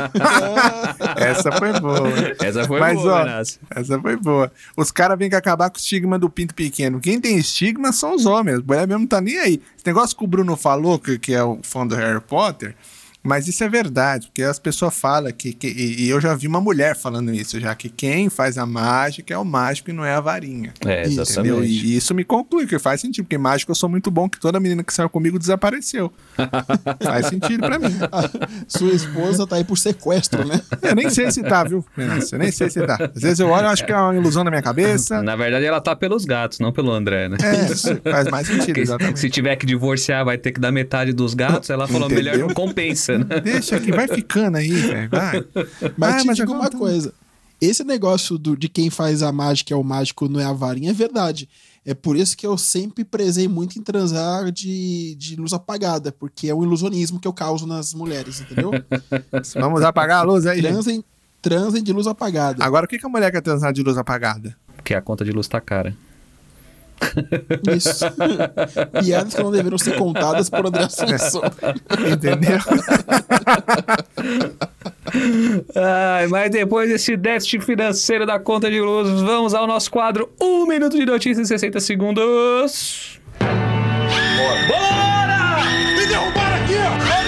essa 1.20 1.53
foi 1.53 1.79
boa. 1.79 2.09
Essa 2.40 2.64
foi 2.64 2.81
Mas, 2.81 2.98
boa, 2.98 3.22
ó. 3.22 3.79
Essa 3.79 4.01
foi 4.01 4.16
boa. 4.16 4.51
Os 4.75 4.90
caras 4.90 5.18
vêm 5.18 5.29
que 5.29 5.37
acabar 5.37 5.68
com 5.68 5.77
o 5.77 5.79
estigma 5.79 6.18
do 6.18 6.31
pinto 6.31 6.55
pequeno. 6.55 6.98
Quem 6.98 7.20
tem 7.20 7.37
estigma 7.37 7.92
são 7.92 8.14
os 8.14 8.25
homens. 8.25 8.61
A 8.61 8.62
mulher 8.62 8.88
mesmo 8.88 9.01
não 9.01 9.07
tá 9.07 9.20
nem 9.20 9.38
aí. 9.38 9.62
Esse 9.77 9.87
negócio 9.87 10.16
que 10.16 10.25
o 10.25 10.27
Bruno 10.27 10.57
falou, 10.57 10.98
que, 10.98 11.18
que 11.18 11.35
é 11.35 11.44
o 11.44 11.59
fã 11.62 11.87
do 11.87 11.94
Harry 11.94 12.20
Potter, 12.20 12.75
mas 13.22 13.46
isso 13.46 13.62
é 13.62 13.68
verdade, 13.68 14.26
porque 14.26 14.42
as 14.42 14.58
pessoas 14.58 14.94
falam 14.94 15.30
que. 15.32 15.52
que 15.52 15.68
e, 15.68 16.04
e 16.04 16.08
eu 16.08 16.20
já 16.20 16.35
vi 16.35 16.46
uma 16.46 16.61
mulher 16.61 16.96
falando 16.96 17.32
isso, 17.32 17.61
já 17.61 17.74
que 17.74 17.88
quem 17.88 18.28
faz 18.28 18.58
a 18.58 18.66
mágica 18.66 19.32
é 19.32 19.38
o 19.38 19.44
mágico 19.44 19.90
e 19.90 19.92
não 19.92 20.04
é 20.04 20.14
a 20.14 20.20
varinha. 20.20 20.72
É, 20.85 21.02
Isso, 21.02 21.22
Entendeu? 21.22 21.56
exatamente. 21.56 21.87
E 21.87 21.96
isso 21.96 22.14
me 22.14 22.24
conclui, 22.24 22.66
que 22.66 22.78
faz 22.78 23.00
sentido, 23.00 23.24
porque 23.24 23.38
mágico 23.38 23.70
eu 23.70 23.76
sou 23.76 23.88
muito 23.88 24.11
bom, 24.11 24.28
que 24.28 24.40
toda 24.40 24.58
menina 24.58 24.82
que 24.82 24.92
saiu 24.92 25.08
comigo 25.08 25.38
desapareceu. 25.38 26.12
faz 27.02 27.26
sentido 27.26 27.61
pra 27.61 27.78
mim. 27.78 27.94
Sua 28.66 28.92
esposa 28.92 29.46
tá 29.46 29.56
aí 29.56 29.64
por 29.64 29.78
sequestro, 29.78 30.44
né? 30.46 30.61
Eu 30.82 30.94
nem 30.94 31.08
sei 31.11 31.30
se 31.30 31.42
tá, 31.42 31.64
viu? 31.64 31.85
Eu 31.96 32.38
nem 32.38 32.50
sei 32.50 32.70
se 32.70 32.85
tá. 32.87 33.11
Às 33.14 33.22
vezes 33.22 33.38
eu 33.38 33.48
olho 33.48 33.66
e 33.66 33.68
acho 33.68 33.85
que 33.85 33.92
é 33.92 33.96
uma 33.96 34.14
ilusão 34.14 34.42
na 34.44 34.50
minha 34.50 34.62
cabeça. 34.62 35.22
Na 35.22 35.37
verdade, 35.37 35.64
ela 35.64 35.80
tá 35.80 35.94
pelos 35.94 36.24
gatos, 36.24 36.58
não 36.58 36.72
pelo 36.72 36.90
André, 36.90 37.28
né? 37.28 37.37
É, 37.40 38.11
faz 38.11 38.28
mais 38.28 38.46
sentido, 38.46 38.78
exatamente. 38.78 39.20
se 39.20 39.30
tiver 39.30 39.56
que 39.56 39.66
divorciar, 39.66 40.24
vai 40.24 40.38
ter 40.38 40.52
que 40.52 40.61
dar 40.61 40.72
metade 40.72 41.12
dos 41.12 41.35
gatos. 41.35 41.70
Ela 41.70 41.87
falou, 41.87 42.06
Entendeu? 42.11 42.32
melhor 42.32 42.48
não 42.48 42.54
compensa, 42.54 43.12
né? 43.18 43.40
Deixa 43.40 43.79
que 43.81 43.90
vai 43.92 44.09
ficando 44.09 44.57
aí, 44.59 44.70
velho. 44.70 45.09
Vai. 45.11 45.44
Mas 45.96 46.14
Ah, 46.14 46.18
te 46.20 46.27
mas 46.27 46.37
digo 46.37 46.53
uma 46.53 46.68
tá- 46.70 46.79
coisa. 46.79 47.12
Esse 47.61 47.85
negócio 47.85 48.37
do, 48.37 48.57
de 48.57 48.68
quem 48.68 48.90
faz 48.90 49.22
a 49.22 49.31
mágica 49.31 49.72
é 49.72 49.77
o 49.77 49.85
mágico, 49.85 50.29
não 50.29 50.40
é 50.40 50.44
a 50.44 50.53
varinha, 50.53 50.90
é 50.90 50.92
verdade. 50.94 51.48
É 51.87 51.94
por 51.94 52.16
isso 52.16 52.37
que 52.37 52.46
eu 52.46 52.57
sempre 52.59 53.05
prezei 53.05 53.46
muito 53.48 53.79
em 53.79 53.83
transar 53.83 54.51
de, 54.53 55.14
de 55.16 55.37
luz 55.37 55.53
apagada, 55.53 56.12
porque 56.12 56.48
é 56.48 56.55
um 56.55 56.62
ilusionismo 56.62 57.18
que 57.20 57.27
eu 57.27 57.33
causo 57.33 57.66
nas 57.66 57.92
mulheres, 57.94 58.40
entendeu? 58.40 58.70
Vamos 59.55 59.83
apagar 59.83 60.20
a 60.20 60.22
luz 60.22 60.46
aí, 60.46 60.61
transem, 60.61 61.05
transem 61.40 61.83
de 61.83 61.92
luz 61.92 62.07
apagada. 62.07 62.64
Agora, 62.64 62.85
o 62.87 62.88
que, 62.88 62.98
que 62.98 63.07
a 63.07 63.09
mulher 63.09 63.31
quer 63.33 63.40
transar 63.42 63.72
de 63.72 63.83
luz 63.83 63.96
apagada? 63.98 64.57
Porque 64.77 64.94
a 64.94 65.03
conta 65.03 65.25
de 65.25 65.31
luz 65.33 65.46
tá 65.48 65.61
cara. 65.61 65.96
Isso. 67.76 68.05
Piadas 69.02 69.35
que 69.35 69.42
não 69.42 69.50
deveriam 69.50 69.78
ser 69.78 69.96
contadas 69.96 70.48
por 70.48 70.66
André 70.66 70.85
Assunção. 70.85 71.42
Entendeu? 72.11 72.59
Ai, 75.74 76.26
mas 76.28 76.50
depois 76.50 76.88
desse 76.88 77.16
déficit 77.16 77.61
financeiro 77.61 78.24
da 78.24 78.38
conta 78.38 78.70
de 78.70 78.81
luz, 78.81 79.20
vamos 79.20 79.55
ao 79.55 79.66
nosso 79.66 79.90
quadro 79.90 80.31
1 80.40 80.66
minuto 80.66 80.96
de 80.96 81.05
notícias 81.05 81.38
em 81.38 81.44
60 81.44 81.81
segundos. 81.81 83.20
Bora! 84.68 85.64
Me 85.96 86.07
derrubaram 86.07 86.57
aqui, 86.57 86.74
ó! 87.18 87.21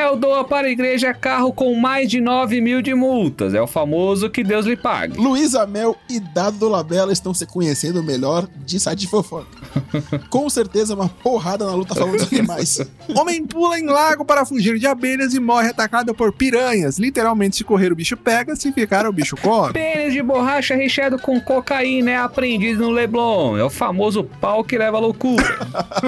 Porra! 0.00 0.10
Fiel 0.10 0.16
doa 0.16 0.44
para 0.44 0.66
a 0.66 0.70
igreja 0.70 1.12
carro 1.12 1.52
com 1.52 1.74
mais 1.74 2.08
de 2.08 2.20
9 2.20 2.60
mil 2.60 2.80
de 2.80 2.94
multas. 2.94 3.52
É 3.52 3.60
o 3.60 3.66
famoso 3.66 4.30
que 4.30 4.42
Deus 4.42 4.64
lhe 4.64 4.76
pague. 4.76 5.18
Luísa 5.18 5.66
Mel 5.66 5.96
e 6.08 6.18
Dado 6.18 6.56
Dolabella 6.56 7.12
estão 7.12 7.34
se 7.34 7.46
conhecendo 7.46 8.02
melhor 8.02 8.48
de 8.64 8.80
site 8.80 9.00
de 9.00 9.08
fofoca. 9.08 9.46
Com 10.30 10.48
certeza, 10.48 10.94
uma 10.94 11.08
porrada 11.08 11.66
na 11.66 11.74
luta 11.74 11.94
falando 11.94 12.16
dos 12.16 12.32
animais. 12.32 12.80
Homem 13.14 13.44
pula 13.44 13.78
em 13.78 13.86
lago 13.86 14.24
para 14.24 14.44
fugir 14.44 14.78
de 14.78 14.86
abelhas 14.86 15.34
e 15.34 15.40
morre 15.40 15.68
atacado 15.68 16.14
por 16.14 16.32
piranhas. 16.32 16.98
Literalmente, 16.98 17.56
se 17.56 17.64
correr 17.64 17.92
o 17.92 17.96
bicho 17.96 18.16
pega, 18.16 18.56
se 18.56 18.72
ficar 18.72 19.06
o 19.06 19.12
bicho 19.12 19.36
come. 19.36 19.72
Pênis 19.72 20.12
de 20.12 20.22
borracha 20.22 20.74
recheado 20.74 21.18
com 21.18 21.40
cocaína 21.40 22.10
é 22.10 22.16
aprendido 22.16 22.82
no 22.82 22.90
Leblon. 22.90 23.56
É 23.56 23.64
o 23.64 23.70
famoso 23.70 24.24
pau 24.24 24.64
que 24.64 24.78
leva 24.78 24.96
à 24.96 25.00
loucura. 25.00 25.44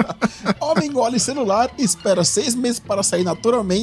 Homem 0.59 0.87
engole 0.87 1.19
celular 1.19 1.69
e 1.77 1.83
espera 1.83 2.23
seis 2.23 2.55
meses 2.55 2.79
para 2.79 3.03
sair 3.03 3.23
naturalmente, 3.23 3.82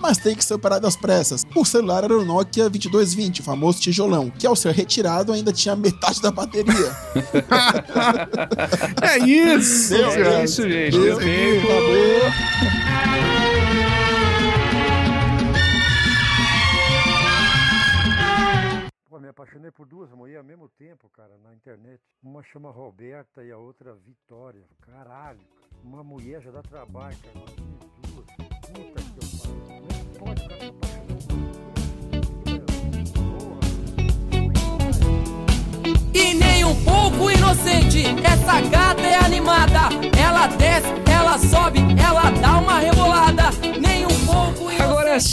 mas 0.00 0.18
tem 0.18 0.34
que 0.34 0.44
ser 0.44 0.54
operado 0.54 0.86
às 0.86 0.96
pressas. 0.96 1.44
O 1.54 1.64
celular 1.64 2.04
era 2.04 2.16
o 2.16 2.24
Nokia 2.24 2.68
2220, 2.68 3.40
o 3.40 3.44
famoso 3.44 3.80
tijolão, 3.80 4.30
que 4.30 4.46
ao 4.46 4.56
ser 4.56 4.72
retirado 4.74 5.32
ainda 5.32 5.52
tinha 5.52 5.76
metade 5.76 6.20
da 6.20 6.30
bateria. 6.30 6.74
É 9.02 9.18
isso! 9.18 9.92
Meu 9.92 10.10
é 10.10 10.44
isso, 10.44 10.62
gente. 10.68 10.98
Deu 10.98 11.18
tempo. 11.18 11.66
Pô, 19.08 19.18
me 19.20 19.28
apaixonei 19.28 19.70
por 19.70 19.86
duas 19.86 20.10
mulheres 20.12 20.40
ao 20.40 20.44
mesmo 20.44 20.68
tempo, 20.68 21.08
cara, 21.10 21.36
na 21.42 21.54
internet. 21.54 22.00
Uma 22.22 22.42
chama 22.42 22.70
Roberta 22.70 23.44
e 23.44 23.50
a 23.50 23.58
outra 23.58 23.94
Vitória. 23.94 24.64
Caralho, 24.80 25.40
cara. 25.40 25.82
uma 25.82 26.02
mulher 26.02 26.42
já 26.42 26.50
dá 26.50 26.62
trabalho, 26.62 27.16
cara. 27.18 27.38
Imagina 27.38 27.78
duas. 28.02 28.26
Puta 28.66 29.02
Essa 38.04 38.60
gata 38.60 39.00
é 39.00 39.14
animada. 39.14 39.88
Ela 40.18 40.46
desce, 40.48 40.92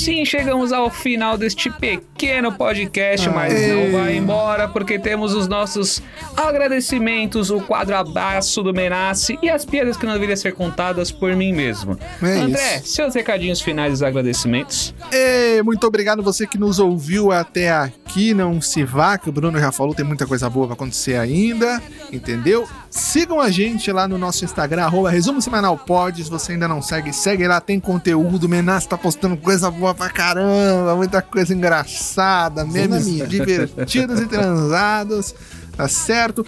Sim 0.04 0.26
chegamos 0.26 0.74
ao 0.74 0.89
final 0.89 1.38
deste 1.38 1.70
pequeno 1.70 2.52
podcast, 2.52 3.30
mas 3.30 3.54
não 3.70 3.89
vai 3.94 4.18
embora 4.18 4.68
porque 4.68 5.00
temos 5.00 5.34
os 5.34 5.48
nossos 5.48 6.04
agradecimentos, 6.36 7.50
o 7.50 7.62
quadro 7.62 7.96
abraço 7.96 8.62
do 8.62 8.74
Menace 8.74 9.39
e 9.42 9.50
as 9.50 9.63
piadas 9.63 9.96
que 9.96 10.06
não 10.06 10.12
deveriam 10.12 10.36
ser 10.36 10.52
contadas 10.56 11.10
por 11.10 11.34
mim 11.38 11.54
mesmo. 11.54 11.98
É 12.22 12.26
André, 12.26 12.78
isso. 12.80 12.88
seus 12.88 13.16
recadinhos 13.16 13.62
finais 13.62 13.94
dos 13.94 14.04
agradecimentos. 14.04 14.94
Ei, 15.10 15.63
muito 15.63 15.88
obrigado 15.88 16.22
você 16.22 16.46
que 16.46 16.58
nos 16.58 16.80
ouviu 16.80 17.32
até 17.32 17.72
aqui. 17.72 18.34
Não 18.34 18.60
se 18.60 18.84
vá, 18.84 19.18
que 19.18 19.30
o 19.30 19.32
Bruno 19.32 19.58
já 19.58 19.72
falou, 19.72 19.96
tem 19.96 20.06
muita 20.06 20.28
coisa 20.28 20.50
boa 20.50 20.66
pra 20.68 20.74
acontecer 20.74 21.16
ainda, 21.16 21.82
entendeu? 22.12 22.68
Sigam 22.95 23.41
a 23.41 23.49
gente 23.49 23.91
lá 23.91 24.08
no 24.08 24.19
nosso 24.19 24.45
Instagram, 24.45 24.84
arroba 24.84 25.10
Resumo 25.10 25.41
Semanal 25.41 25.75
Pod. 25.75 26.23
Se 26.23 26.29
você 26.29 26.51
ainda 26.51 26.67
não 26.67 26.79
segue, 26.79 27.12
segue 27.12 27.47
lá, 27.47 27.60
tem 27.60 27.79
conteúdo. 27.79 28.47
Menace 28.47 28.88
tá 28.88 28.95
postando 28.95 29.36
coisa 29.36 29.71
boa 29.71 29.95
pra 29.95 30.12
caramba, 30.12 30.95
muita 30.95 31.19
coisa 31.19 31.56
engraçada, 31.56 32.63
memes 32.63 33.08
divertidos 33.27 34.19
e 34.19 34.27
transados, 34.27 35.34
tá 35.75 35.88
certo? 35.88 36.45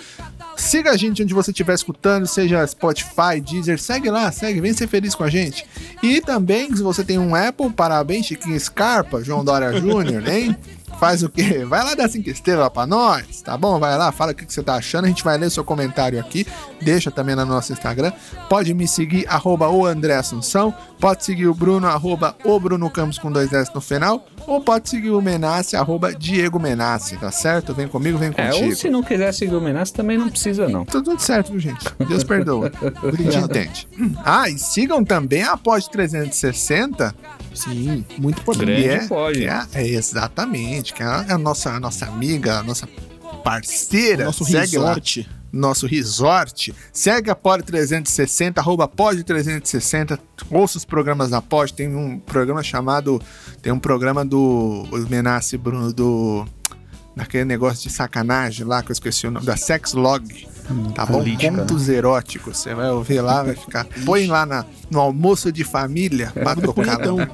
Siga 0.55 0.91
a 0.91 0.97
gente 0.97 1.23
onde 1.23 1.33
você 1.33 1.49
estiver 1.49 1.73
escutando, 1.73 2.27
seja 2.27 2.65
Spotify, 2.67 3.41
Deezer, 3.43 3.81
segue 3.81 4.11
lá, 4.11 4.31
segue, 4.31 4.61
vem 4.61 4.71
ser 4.71 4.87
feliz 4.87 5.15
com 5.15 5.23
a 5.23 5.29
gente. 5.31 5.65
E 6.03 6.21
também, 6.21 6.73
se 6.75 6.83
você 6.83 7.03
tem 7.03 7.17
um 7.17 7.33
Apple, 7.33 7.71
parabéns, 7.71 8.27
Chiquinho 8.27 8.59
Scarpa, 8.59 9.23
João 9.23 9.43
Dória 9.43 9.73
Júnior, 9.81 10.27
hein? 10.29 10.55
Faz 10.99 11.23
o 11.23 11.29
quê? 11.29 11.65
Vai 11.67 11.83
lá 11.83 11.93
dar 11.95 12.07
cinco 12.09 12.29
estrelas 12.29 12.69
pra 12.69 12.85
nós, 12.87 13.41
tá 13.41 13.57
bom? 13.57 13.79
Vai 13.79 13.97
lá, 13.97 14.11
fala 14.11 14.31
o 14.31 14.35
que 14.35 14.45
que 14.45 14.53
você 14.53 14.63
tá 14.63 14.75
achando, 14.75 15.05
a 15.05 15.07
gente 15.07 15.23
vai 15.23 15.37
ler 15.37 15.49
seu 15.51 15.63
comentário 15.63 16.19
aqui, 16.19 16.45
deixa 16.81 17.11
também 17.11 17.35
no 17.35 17.45
nosso 17.45 17.73
Instagram. 17.73 18.11
Pode 18.49 18.73
me 18.73 18.87
seguir, 18.87 19.25
arroba 19.27 19.67
o 19.69 19.85
André 19.85 20.15
Assunção, 20.15 20.73
pode 20.99 21.25
seguir 21.25 21.47
o 21.47 21.53
Bruno, 21.53 21.87
arroba 21.87 22.35
o 22.45 22.59
Bruno 22.59 22.89
Campos 22.89 23.17
com 23.19 23.31
dois 23.31 23.51
S 23.51 23.69
no 23.75 23.81
final, 23.81 24.25
ou 24.47 24.61
pode 24.61 24.89
seguir 24.89 25.09
o 25.09 25.21
Menace, 25.21 25.75
arroba 25.75 26.13
Diego 26.13 26.59
Menace, 26.59 27.17
tá 27.17 27.31
certo? 27.31 27.73
Vem 27.73 27.87
comigo, 27.87 28.17
vem 28.17 28.29
É, 28.37 28.47
contigo. 28.49 28.65
ou 28.69 28.75
se 28.75 28.89
não 28.89 29.03
quiser 29.03 29.33
seguir 29.33 29.55
o 29.55 29.61
Menace, 29.61 29.91
também 29.91 30.17
não 30.17 30.29
precisa 30.29 30.69
não. 30.69 30.85
Tá 30.85 31.01
tudo 31.01 31.19
certo, 31.19 31.51
viu, 31.51 31.59
gente? 31.59 31.83
Deus 32.07 32.23
perdoa. 32.25 32.71
A 33.03 33.21
gente 33.21 33.37
entende. 33.37 33.87
Ah, 34.23 34.49
e 34.49 34.57
sigam 34.57 35.03
também 35.03 35.43
a 35.43 35.57
Pod 35.57 35.89
360. 35.89 37.13
Sim, 37.53 38.03
muito 38.17 38.41
importante. 38.41 38.65
Grande 38.65 38.89
é, 38.89 39.07
pod. 39.07 39.37
que 39.39 39.45
é, 39.45 39.61
é, 39.73 39.87
exatamente, 39.87 40.74
que 40.81 41.03
é 41.03 41.05
a, 41.05 41.35
a 41.35 41.37
nossa, 41.37 41.71
a 41.71 41.79
nossa 41.79 42.05
amiga, 42.05 42.59
a 42.59 42.63
nossa 42.63 42.87
parceira. 43.43 44.25
Nosso 44.25 44.43
Segue 44.43 44.77
lá. 44.77 44.89
resort. 44.89 45.29
Nosso 45.51 45.87
resort. 45.87 46.73
Segue 46.91 47.29
a 47.29 47.35
Pod 47.35 47.63
360, 47.63 48.59
arroba 48.59 48.87
Pod 48.87 49.23
360. 49.23 50.19
Ouça 50.49 50.77
os 50.77 50.83
programas 50.85 51.29
da 51.29 51.41
Pod. 51.41 51.73
Tem 51.73 51.95
um 51.95 52.19
programa 52.19 52.61
chamado. 52.61 53.21
Tem 53.61 53.71
um 53.71 53.79
programa 53.79 54.25
do 54.25 54.85
Menace 55.09 55.57
Bruno 55.57 55.93
do. 55.93 56.45
Daquele 57.15 57.45
negócio 57.45 57.87
de 57.87 57.95
sacanagem 57.95 58.65
lá, 58.65 58.83
que 58.83 58.91
eu 58.91 58.93
esqueci 58.93 59.25
o 59.25 59.31
nome, 59.31 59.45
da 59.45 59.55
Sex 59.55 59.93
Log. 59.93 60.27
Tá 60.93 61.05
bom? 61.05 61.19
política, 61.19 61.49
né? 61.49 61.59
Contos 61.59 61.87
eróticos. 61.87 62.57
Você 62.57 62.73
vai 62.73 62.89
ouvir 62.89 63.21
lá, 63.21 63.41
vai 63.41 63.55
ficar. 63.55 63.85
Põe 64.05 64.27
lá 64.27 64.45
na, 64.45 64.65
no 64.91 64.99
almoço 64.99 65.49
de 65.49 65.63
família 65.63 66.31
pra 66.33 66.55
tocar. 66.57 66.97
lá. 67.05 67.29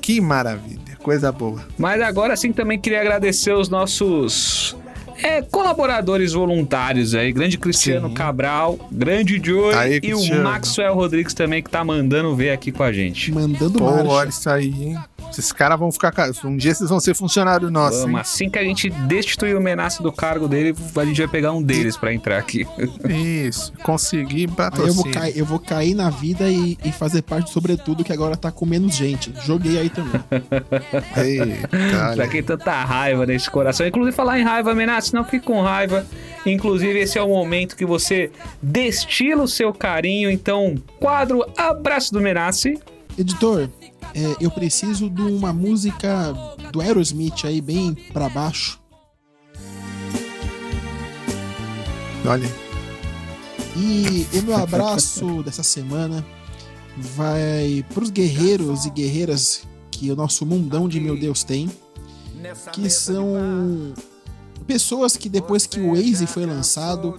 Que 0.00 0.22
maravilha, 0.22 0.95
coisa 1.06 1.30
boa. 1.30 1.64
Mas 1.78 2.02
agora 2.02 2.36
sim 2.36 2.52
também 2.52 2.80
queria 2.80 3.00
agradecer 3.00 3.52
os 3.52 3.68
nossos 3.68 4.76
é, 5.22 5.40
colaboradores 5.40 6.32
voluntários 6.32 7.14
aí. 7.14 7.32
Grande 7.32 7.56
Cristiano 7.56 8.08
Sim. 8.08 8.14
Cabral, 8.14 8.76
grande 8.90 9.40
Joey 9.42 9.76
Aí, 9.76 10.00
e 10.02 10.12
o 10.12 10.42
Maxwell 10.42 10.96
Rodrigues 10.96 11.32
também 11.32 11.62
que 11.62 11.70
tá 11.70 11.84
mandando 11.84 12.34
ver 12.34 12.50
aqui 12.50 12.72
com 12.72 12.82
a 12.82 12.92
gente. 12.92 13.30
Mandando 13.30 13.78
Pô, 13.78 13.84
marcha. 13.84 14.08
olha 14.08 14.28
isso 14.28 14.50
aí, 14.50 14.74
hein? 14.82 14.98
Esses 15.38 15.52
caras 15.52 15.78
vão 15.78 15.90
ficar. 15.92 16.12
ca- 16.12 16.30
Um 16.44 16.56
dia 16.56 16.74
vocês 16.74 16.88
vão 16.90 17.00
ser 17.00 17.14
funcionário 17.14 17.70
nosso. 17.70 18.00
Vamos, 18.02 18.14
hein? 18.14 18.20
assim 18.20 18.50
que 18.50 18.58
a 18.58 18.64
gente 18.64 18.88
destituir 18.90 19.56
o 19.56 19.60
Menace 19.60 20.02
do 20.02 20.12
cargo 20.12 20.48
dele, 20.48 20.74
a 20.96 21.04
gente 21.04 21.18
vai 21.18 21.28
pegar 21.28 21.52
um 21.52 21.62
deles 21.62 21.96
pra 21.96 22.12
entrar 22.12 22.38
aqui. 22.38 22.66
Isso. 23.08 23.72
Conseguir 23.82 24.36
Aí 24.36 24.42
eu 24.42 24.48
vou, 24.48 24.56
patrocínio. 24.56 25.12
cair, 25.12 25.38
eu 25.38 25.44
vou 25.44 25.58
cair 25.58 25.94
na 25.94 26.10
vida 26.10 26.48
e, 26.48 26.76
e 26.84 26.92
fazer 26.92 27.22
parte 27.22 27.44
do 27.46 27.50
sobretudo 27.50 28.02
que 28.04 28.12
agora 28.12 28.36
tá 28.36 28.50
com 28.50 28.64
menos 28.66 28.94
gente. 28.94 29.32
Joguei 29.44 29.78
aí 29.78 29.90
também. 29.90 30.20
Eita, 31.16 32.16
Já 32.16 32.28
que 32.28 32.42
tanta 32.42 32.72
raiva 32.84 33.26
nesse 33.26 33.50
coração. 33.50 33.86
Inclusive, 33.86 34.14
falar 34.16 34.38
em 34.38 34.42
raiva, 34.44 34.74
Menace, 34.74 35.14
não 35.14 35.24
fique 35.24 35.44
com 35.46 35.60
raiva. 35.62 36.04
Inclusive, 36.44 36.98
esse 36.98 37.18
é 37.18 37.22
o 37.22 37.28
momento 37.28 37.76
que 37.76 37.84
você 37.86 38.30
destila 38.62 39.42
o 39.44 39.48
seu 39.48 39.72
carinho. 39.72 40.30
Então, 40.30 40.74
quadro 40.98 41.44
Abraço 41.56 42.12
do 42.12 42.20
Menace. 42.20 42.78
Editor, 43.18 43.68
é, 44.16 44.36
eu 44.40 44.50
preciso 44.50 45.10
de 45.10 45.20
uma 45.20 45.52
música 45.52 46.32
do 46.72 46.80
Aerosmith 46.80 47.44
aí 47.44 47.60
bem 47.60 47.92
pra 48.14 48.30
baixo. 48.30 48.80
olha. 52.26 52.50
E 53.76 54.26
o 54.38 54.42
meu 54.42 54.56
abraço 54.56 55.42
dessa 55.44 55.62
semana 55.62 56.24
vai 56.96 57.84
pros 57.92 58.08
guerreiros 58.08 58.86
e 58.86 58.90
guerreiras 58.90 59.64
que 59.90 60.10
o 60.10 60.16
nosso 60.16 60.46
mundão 60.46 60.88
de 60.88 60.98
meu 60.98 61.18
Deus 61.18 61.44
tem, 61.44 61.70
que 62.72 62.88
são 62.88 63.34
pessoas 64.66 65.16
que 65.16 65.28
depois 65.28 65.66
que 65.66 65.80
o 65.80 65.94
Waze 65.94 66.26
foi 66.26 66.44
lançado 66.44 67.18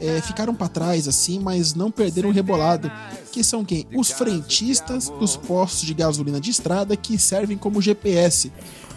é, 0.00 0.20
ficaram 0.20 0.54
pra 0.54 0.68
trás 0.68 1.06
assim, 1.06 1.38
mas 1.38 1.74
não 1.74 1.90
perderam 1.90 2.30
o 2.30 2.32
rebolado, 2.32 2.90
que 3.30 3.44
são 3.44 3.64
quem? 3.64 3.86
Os 3.94 4.10
frentistas 4.10 5.08
dos 5.08 5.36
postos 5.36 5.86
de 5.86 5.94
gasolina 5.94 6.40
de 6.40 6.50
estrada 6.50 6.96
que 6.96 7.18
servem 7.18 7.56
como 7.56 7.82
GPS. 7.82 8.52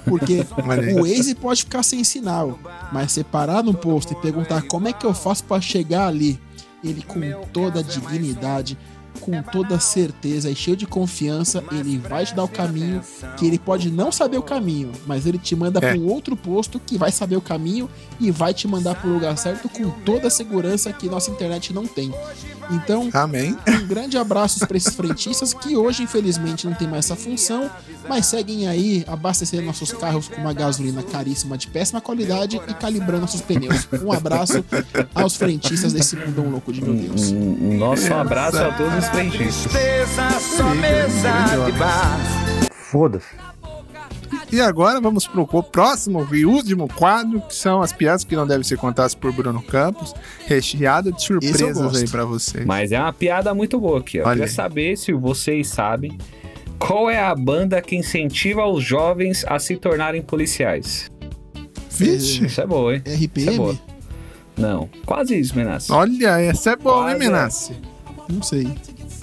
Porque 0.06 0.46
o 0.98 1.04
Waze 1.04 1.36
pode 1.36 1.64
ficar 1.64 1.84
sem 1.84 2.04
sinal, 2.04 2.60
mas 2.92 3.12
você 3.12 3.24
parar 3.24 3.64
no 3.64 3.74
posto 3.74 4.14
e 4.14 4.22
perguntar 4.22 4.64
como 4.64 4.88
é 4.88 4.94
que 4.94 5.06
eu 5.06 5.14
faço 5.14 5.44
pra 5.44 5.62
chegar 5.62 6.08
ali, 6.08 6.40
ele 6.84 7.04
com 7.04 7.20
toda 7.54 7.80
a 7.80 7.84
dignidade, 7.84 8.78
com 9.22 9.42
toda 9.44 9.76
a 9.76 9.80
certeza 9.80 10.50
e 10.50 10.56
cheio 10.56 10.76
de 10.76 10.86
confiança, 10.88 11.64
ele 11.72 11.98
vai 11.98 12.26
te 12.26 12.34
dar 12.36 12.44
o 12.44 12.48
caminho 12.48 13.02
que 13.38 13.46
ele 13.46 13.60
pode 13.60 13.90
não 13.92 14.12
saber 14.12 14.38
o 14.38 14.42
caminho, 14.44 14.92
mas 15.06 15.26
ele 15.26 15.38
te 15.38 15.56
manda 15.56 15.80
É. 15.80 15.92
para 15.92 16.00
um 16.00 16.08
outro 16.08 16.36
posto 16.36 16.80
que 16.80 16.98
vai 16.98 17.12
saber 17.12 17.36
o 17.36 17.42
caminho 17.42 17.90
e 18.20 18.32
vai 18.32 18.54
te 18.54 18.68
mandar 18.68 18.96
pro 18.96 19.10
lugar 19.14 19.38
certo 19.38 19.70
com 19.70 19.90
toda 20.04 20.28
a 20.28 20.32
segurança 20.32 20.92
que 20.92 21.08
nossa 21.08 21.30
internet 21.32 21.72
não 21.74 21.86
tem. 21.86 22.12
Então, 22.70 23.10
Amém. 23.14 23.56
um 23.68 23.88
grande 23.88 24.18
abraço 24.18 24.66
para 24.66 24.78
esses 24.78 24.96
frentistas 24.96 25.54
que 25.54 25.76
hoje, 25.76 26.04
infelizmente, 26.04 26.66
não 26.66 26.74
tem 26.74 26.88
mais 26.88 27.06
essa 27.06 27.16
função, 27.16 27.70
mas 28.08 28.26
seguem 28.28 28.68
aí 28.68 29.04
abastecendo 29.08 29.64
nossos 29.64 29.92
carros 29.92 30.28
com 30.30 30.40
uma 30.42 30.54
gasolina 30.54 31.04
caríssima 31.04 31.58
de 31.58 31.68
péssima 31.68 32.00
qualidade 32.00 32.62
e 32.68 32.74
calibrando 32.74 33.22
nossos 33.22 33.42
pneus. 33.42 33.88
Um 34.04 34.12
abraço 34.12 34.64
aos 35.14 35.36
frentistas 35.36 35.92
desse 35.94 36.16
mundão 36.16 36.50
louco 36.50 36.72
de 36.72 36.82
meu 36.82 36.94
Deus. 36.94 37.32
Um 37.32 37.78
nosso 37.78 38.14
abraço 38.14 38.58
a 38.58 38.72
todos 38.72 39.08
mesa 40.76 41.66
de 41.66 41.72
bar. 41.74 42.20
Foda-se. 42.72 43.28
E 44.52 44.60
agora 44.60 45.00
vamos 45.00 45.28
pro 45.28 45.46
próximo 45.64 46.28
e 46.34 46.46
último 46.46 46.88
quadro, 46.88 47.42
que 47.42 47.56
são 47.56 47.82
as 47.82 47.94
piadas 47.94 48.24
que 48.24 48.36
não 48.36 48.46
devem 48.46 48.64
ser 48.64 48.78
contadas 48.78 49.16
por 49.16 49.32
Bruno 49.32 49.62
Campos, 49.62 50.14
recheado 50.46 51.12
de 51.12 51.24
surpresas 51.24 51.96
aí 51.96 52.10
pra 52.10 52.26
vocês. 52.26 52.66
Mas 52.66 52.92
é 52.92 53.00
uma 53.00 53.14
piada 53.14 53.54
muito 53.54 53.80
boa 53.80 54.00
aqui, 54.00 54.20
ó. 54.20 54.24
Olha 54.28 54.34
Queria 54.42 54.48
saber 54.48 54.98
se 54.98 55.14
vocês 55.14 55.70
sabem 55.70 56.18
qual 56.80 57.10
é 57.10 57.20
a 57.20 57.34
banda 57.36 57.82
que 57.82 57.96
incentiva 57.96 58.66
os 58.66 58.84
jovens 58.84 59.46
a 59.48 59.58
se 59.60 59.78
tornarem 59.78 60.22
policiais. 60.22 61.10
Vixe, 61.90 62.46
Isso 62.46 62.60
é 62.62 62.66
boa, 62.66 62.96
hein? 62.96 63.04
Isso 63.06 63.16
é 63.16 63.26
RPM? 63.26 63.58
boa. 63.58 63.80
Não, 64.58 64.90
quase 65.06 65.40
isso, 65.40 65.56
Menace. 65.56 65.92
olha, 65.92 66.42
essa 66.42 66.72
é 66.72 66.76
boa, 66.76 67.12
hein, 67.12 67.18
Quase 67.18 67.26
é. 67.26 67.30
Menace? 67.30 67.74
Não 68.30 68.42
sei. 68.44 68.68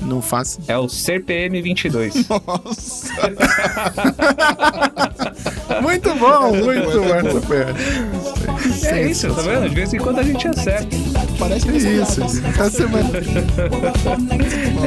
Não 0.02 0.22
faço. 0.22 0.60
É 0.68 0.76
o 0.78 0.88
CPM 0.88 1.60
22. 1.60 2.28
Nossa. 2.28 3.08
Muito 5.82 6.14
bom, 6.16 6.52
muito 6.56 6.90
bom. 6.90 7.14
essa 7.14 7.40
foi. 7.42 8.37
É 8.84 9.02
isso, 9.10 9.32
tá 9.34 9.42
vendo? 9.42 9.68
De 9.68 9.74
vez 9.74 9.94
em 9.94 9.98
quando 9.98 10.18
a 10.18 10.22
gente 10.22 10.48
acerta. 10.48 10.96
Parece 11.38 11.66
que 11.66 11.76
Isso, 11.76 12.20
essa 12.22 12.70
semana. 12.70 13.10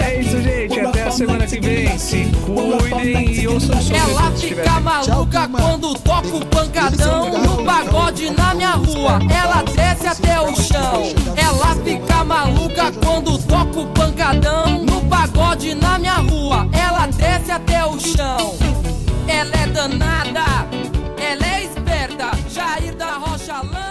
É 0.04 0.20
isso, 0.20 0.42
gente. 0.42 0.80
Até 0.80 1.04
a 1.04 1.12
semana 1.12 1.48
que 1.48 1.60
vem. 1.60 1.98
Se 1.98 2.26
cuidem 2.46 3.34
e 3.34 3.48
ouçam 3.48 3.78
o 3.78 3.82
som 3.82 3.94
Ela 3.94 4.32
fica 4.32 4.80
maluca 4.80 5.48
quando 5.48 5.94
toca 6.00 6.28
o 6.28 6.46
pancadão 6.46 7.30
no 7.38 7.64
pagode 7.64 8.30
na 8.32 8.54
minha 8.54 8.72
rua. 8.72 9.20
Ela 9.34 9.64
desce 9.64 10.08
até 10.08 10.40
o 10.42 10.56
chão. 10.56 11.04
Ela 11.38 11.76
fica 11.84 12.24
maluca 12.24 12.92
quando 12.92 13.38
toca 13.40 13.80
o 13.80 13.88
pancadão 13.88 14.84
no 14.84 15.02
pagode 15.06 15.74
na 15.76 15.98
minha 15.98 16.16
rua. 16.16 16.68
Ela 16.74 17.08
desce 17.08 17.52
até 17.52 17.86
o 17.86 18.00
chão. 18.00 18.56
Ela 19.28 19.56
é 19.56 19.68
danada, 19.68 20.68
Jair 22.54 22.94
da 22.96 23.18
Rocha 23.18 23.62
Lã. 23.64 23.91